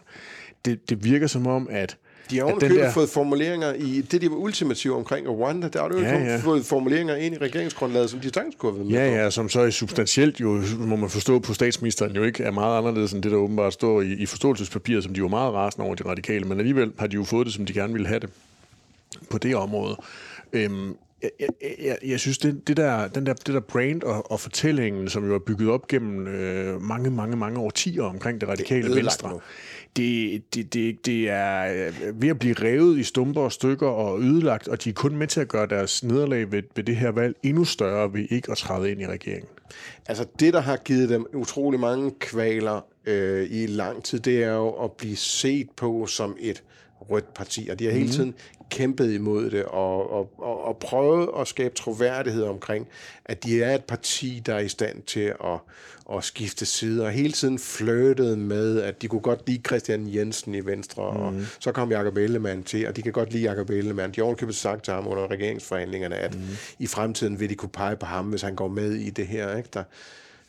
[0.65, 1.97] Det, det virker som om, at
[2.29, 5.67] De har ovenikøbet der- fået formuleringer i det, de var ultimative omkring Rwanda.
[5.67, 8.71] Der har du jo Ja, ja, fået formuleringer ind i regeringsgrundlaget, som de sagtens kunne
[8.71, 9.15] have været med Ja, på.
[9.23, 12.77] ja, som så er substantielt jo, må man forstå på statsministeren, jo ikke er meget
[12.77, 15.95] anderledes end det, der åbenbart står i, i forståelsespapiret, som de var meget rasende over
[15.95, 18.29] de radikale, men alligevel har de jo fået det, som de gerne ville have det
[19.29, 19.97] på det område.
[20.53, 20.93] Øhm,
[21.23, 21.49] jeg, jeg,
[21.79, 25.27] jeg, jeg synes, det, det, der, den der, det der brand og, og fortællingen, som
[25.27, 29.39] jo er bygget op gennem øh, mange, mange, mange årtier omkring det radikale ødelagt venstre,
[29.97, 34.21] det, det, det, det er øh, ved at blive revet i stumper og stykker og
[34.21, 37.11] ødelagt, og de er kun med til at gøre deres nederlag ved, ved det her
[37.11, 39.49] valg endnu større ved ikke at træde ind i regeringen.
[40.05, 44.53] Altså det, der har givet dem utrolig mange kvaler øh, i lang tid, det er
[44.53, 46.63] jo at blive set på som et
[47.01, 47.67] rødt parti.
[47.71, 48.35] Og de har hele tiden
[48.69, 52.87] kæmpet imod det og, og, og, og prøvet at skabe troværdighed omkring,
[53.25, 55.59] at de er et parti, der er i stand til at,
[56.13, 57.05] at skifte side.
[57.05, 61.19] Og hele tiden flirtet med, at de kunne godt lide Christian Jensen i Venstre, mm.
[61.19, 64.13] og så kom Jacob Ellemann til, og de kan godt lide Jacob Ellemann.
[64.13, 66.41] De har sagt til ham under regeringsforhandlingerne, at mm.
[66.79, 69.57] i fremtiden vil de kunne pege på ham, hvis han går med i det her.
[69.57, 69.69] Ikke?
[69.73, 69.83] Der,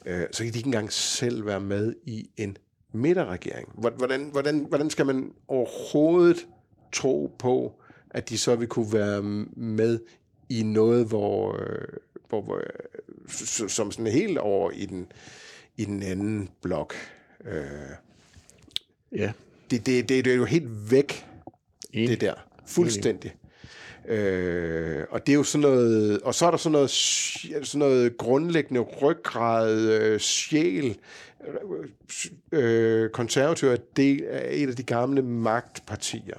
[0.07, 2.57] øh, så kan de ikke engang selv være med i en
[2.93, 3.69] midterregering.
[3.75, 6.47] Hvordan, hvordan, hvordan skal man overhovedet
[6.93, 7.81] tro på,
[8.11, 9.23] at de så vil kunne være
[9.57, 10.01] med
[10.49, 11.89] i noget, hvor, øh,
[12.29, 15.13] hvor, hvor øh, som sådan helt over i den,
[15.77, 16.95] i den anden blok.
[17.45, 17.63] Øh,
[19.13, 19.33] Ja,
[19.71, 21.27] det, det, det, det er jo helt væk,
[21.93, 22.09] enig.
[22.09, 22.35] det der.
[22.67, 23.35] Fuldstændig.
[24.09, 28.17] Øh, og det er jo sådan noget, og så er der sådan noget, sådan noget
[28.17, 30.99] grundlæggende ryggrad, øh, sjæl,
[31.47, 31.89] Øh,
[32.53, 36.39] øh, konservative er del af et af de gamle magtpartier.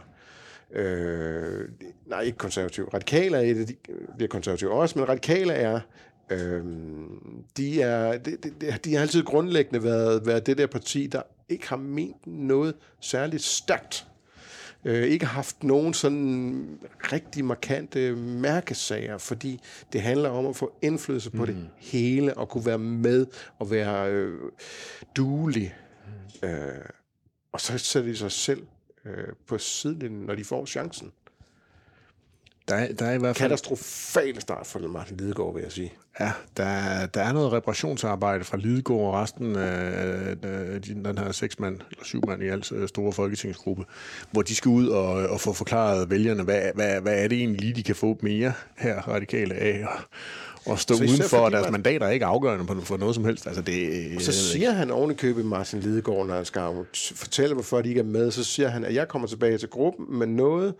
[0.72, 1.70] Øh,
[2.06, 2.90] nej, ikke konservative.
[2.94, 3.76] Radikale er et af de,
[4.18, 5.80] det er konservative også, men radikale er,
[6.30, 6.64] øh,
[7.58, 11.70] de, er de, de, de har altid grundlæggende været, været det der parti, der ikke
[11.70, 14.09] har ment noget særligt stærkt
[14.86, 16.80] øh, ikke haft nogen sådan
[17.12, 19.62] rigtig markante mærkesager, fordi
[19.94, 21.46] det handler om at få indflydelse på mm.
[21.46, 23.26] det hele, og kunne være med
[23.60, 24.40] og være øh,
[25.16, 25.76] duelig.
[26.42, 26.48] Mm.
[26.48, 26.86] Øh,
[27.52, 28.64] og så sætter de sig selv
[29.06, 31.12] øh, på sidelinjen, når de får chancen.
[32.70, 33.50] Der er, der er i hvert fald...
[33.50, 35.94] Katastrofal start for Martin Lidegaard, vil jeg sige.
[36.20, 41.18] Ja, der, er- der er noget reparationsarbejde fra Lidegaard og resten af, af de- den
[41.18, 43.84] her seks mand, eller syv mand i alt øh, store folketingsgruppe,
[44.32, 47.62] hvor de skal ud og, og få forklaret vælgerne, hvad, hvad, hvad er det egentlig
[47.62, 50.00] lige, de kan få mere her radikale af, og,
[50.72, 53.16] og stå Så udenfor, og fordi deres man- mandater er ikke afgørende på, for noget
[53.16, 53.48] som helst.
[53.48, 56.62] Altså, det, Så siger han ovenikøbet Martin Lidegaard, når han skal
[57.16, 60.20] fortælle, hvorfor de ikke er med, så siger han, at jeg kommer tilbage til gruppen
[60.20, 60.74] med noget,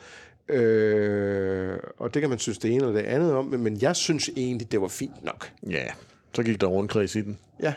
[0.50, 1.49] øh,
[2.10, 4.72] og det kan man synes det ene eller det andet om, men- jeg synes egentlig,
[4.72, 5.52] det var fint nok.
[5.70, 5.86] Ja,
[6.34, 7.38] så gik der rundkreds i den.
[7.64, 7.74] Ja,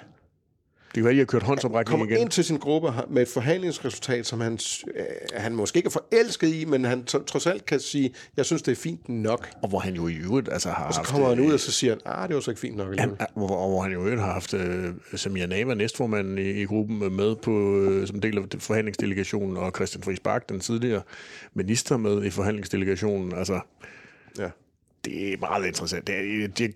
[0.94, 2.18] Det kan være, at de har kørt håndsoprækning kommer igen.
[2.20, 4.58] ind til sin gruppe med et forhandlingsresultat, som han,
[4.94, 5.04] øh,
[5.34, 8.62] han måske ikke er forelsket i, men han tro- trods alt kan sige, jeg synes,
[8.62, 9.48] det er fint nok.
[9.62, 11.52] Og hvor han jo i øvrigt altså, har Og så haft, kommer han øh, ud,
[11.52, 12.88] og så siger han, ah, det var så ikke fint nok.
[12.88, 16.50] alligevel." Ja, hvor, hvor han jo i øvrigt har haft øh, Samir Nava, næstformanden i,
[16.50, 21.02] i gruppen, med på øh, som del af forhandlingsdelegationen, og Christian Friis Bak, den tidligere
[21.54, 23.34] minister, med i forhandlingsdelegationen.
[23.34, 23.60] Altså,
[24.38, 24.50] Ja.
[25.04, 26.06] det er meget interessant.
[26.06, 26.14] Det
[26.44, 26.72] er, de,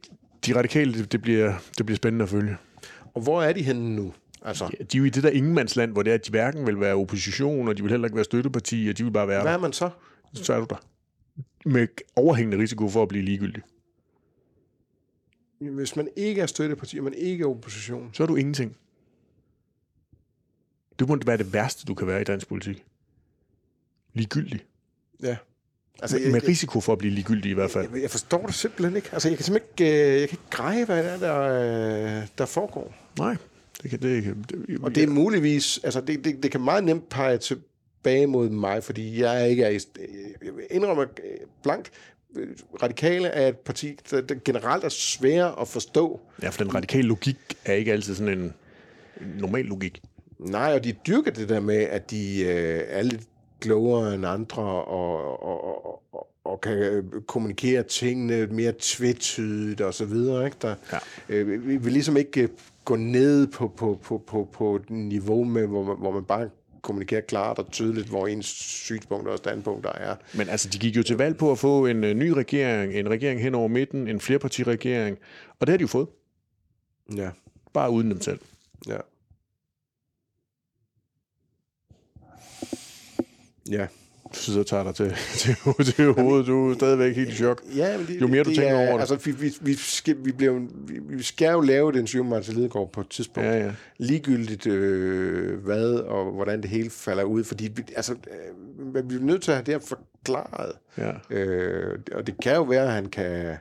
[0.46, 2.56] de radikale, det, det, bliver, det bliver spændende at følge.
[3.14, 4.14] Og hvor er de henne nu?
[4.42, 6.80] Altså, De er jo i det der ingenmandsland, hvor det er, at de hverken vil
[6.80, 9.52] være opposition, og de vil heller ikke være støtteparti, og de vil bare være hvad
[9.52, 9.90] er man så?
[10.32, 10.86] Så er du der.
[11.64, 11.86] Med
[12.16, 13.62] overhængende risiko for at blive ligegyldig.
[15.58, 18.76] Hvis man ikke er støtteparti, og man ikke er opposition, Så er du ingenting.
[20.98, 22.84] Det må være det værste, du kan være i dansk politik.
[24.14, 24.60] Ligegyldig.
[25.22, 25.36] ja.
[26.02, 27.88] Altså, Med, med risiko for at blive ligegyldig i hvert fald.
[27.92, 29.08] Jeg, jeg forstår det simpelthen ikke.
[29.12, 32.26] Altså, jeg kan simpelthen ikke, øh, jeg kan ikke greje, hvad det er, der, øh,
[32.38, 32.94] der foregår.
[33.18, 33.36] Nej,
[33.82, 34.34] det kan det ikke.
[34.50, 38.48] Det, Og det er muligvis, altså det, det, det kan meget nemt pege tilbage mod
[38.48, 39.80] mig, fordi jeg er ikke er jeg
[40.70, 41.30] indrømmer øh,
[41.62, 41.90] blankt,
[42.36, 42.48] øh,
[42.82, 46.20] radikale er et parti, der, der generelt er svære at forstå.
[46.42, 48.54] Ja, for den radikale logik er ikke altid sådan en,
[49.20, 50.02] en normal logik.
[50.38, 53.22] Nej, og de dyrker det der med, at de øh, er lidt
[53.60, 59.94] klogere end andre, og, og, og, og, og kan øh, kommunikere tingene mere tvetydigt og
[59.94, 60.44] så videre.
[60.44, 60.56] Ikke?
[60.62, 60.98] Der, Ja.
[61.28, 62.48] øh, vi vil ligesom ikke øh,
[62.84, 66.48] gå ned på, på, på, på, på et niveau, med, hvor, man, hvor man bare
[66.82, 68.46] kommunikerer klart og tydeligt, hvor ens
[68.86, 70.16] synspunkter og standpunkter er.
[70.34, 73.10] Men altså, de gik jo til valg på at få en uh, ny regering, en
[73.10, 75.18] regering hen over midten, en flerpartiregering,
[75.60, 76.06] og det har de jo fået.
[77.16, 77.30] Ja,
[77.72, 78.38] Bare uden dem selv.
[78.88, 78.96] ja.
[83.70, 83.86] Ja.
[84.34, 86.46] Du sidder og tager dig til, til, til hovedet.
[86.46, 87.62] Du er stadigvæk helt i chok.
[87.76, 89.00] Ja, men det, Jo mere du det tænker er, over det.
[89.00, 92.24] Altså, vi, vi, vi, skal, vi, bliver, vi, vi skal jo lave den 7.
[92.24, 93.48] marts Lidegaard på et tidspunkt.
[93.48, 93.72] Ja, ja.
[93.98, 97.44] Ligegyldigt øh, hvad og hvordan det hele falder ud.
[97.44, 98.14] Fordi vi, altså,
[98.94, 100.72] øh, vi er nødt til at have det her forklaret.
[100.98, 101.12] Ja.
[101.36, 103.56] Øh, og det kan jo være, at han kan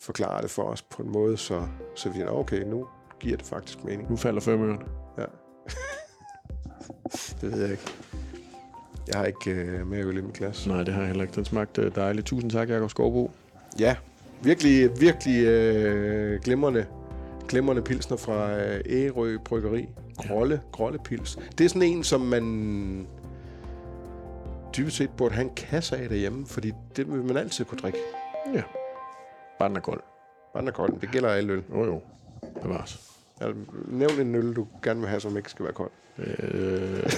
[0.00, 1.66] forklare det for os på en måde, så,
[1.96, 2.86] så vi siger, okay, nu
[3.20, 4.10] giver det faktisk mening.
[4.10, 4.78] Nu falder femøren.
[5.18, 5.22] Ja.
[7.40, 7.82] det ved jeg ikke.
[9.08, 10.68] Jeg har ikke øh, mere øl i min klasse.
[10.68, 11.34] Nej, det har jeg heller ikke.
[11.34, 12.26] Den smagte øh, dejligt.
[12.26, 13.30] Tusind tak, Jakob Skovbo.
[13.78, 13.96] Ja,
[14.42, 16.86] virkelig, virkelig øh, glimrende,
[17.48, 19.88] glimrende pilsner fra øh, Ærø Bryggeri.
[20.16, 21.38] Grolle, Grolle Pils.
[21.58, 23.06] Det er sådan en, som man
[24.76, 27.98] dybest set burde have en kasse af derhjemme, fordi det vil man altid kunne drikke.
[28.54, 28.62] Ja.
[29.58, 30.00] Bare den er kold.
[30.52, 31.00] Bare den er kold.
[31.00, 31.62] Det gælder alle øl.
[31.70, 32.00] Jo, jo.
[32.62, 33.00] Bevares.
[33.40, 35.90] Altså, nævn en øl, du gerne vil have, som ikke skal være kold.
[36.18, 37.12] Øh,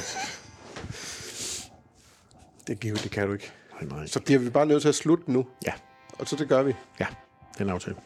[2.66, 3.52] Det, giver, det kan du ikke.
[3.82, 4.06] nej, nej.
[4.06, 5.46] Så bliver vi bare nødt til at slutte nu.
[5.66, 5.72] Ja.
[6.18, 6.74] Og så det gør vi.
[7.00, 7.06] Ja,
[7.58, 7.96] den aftale.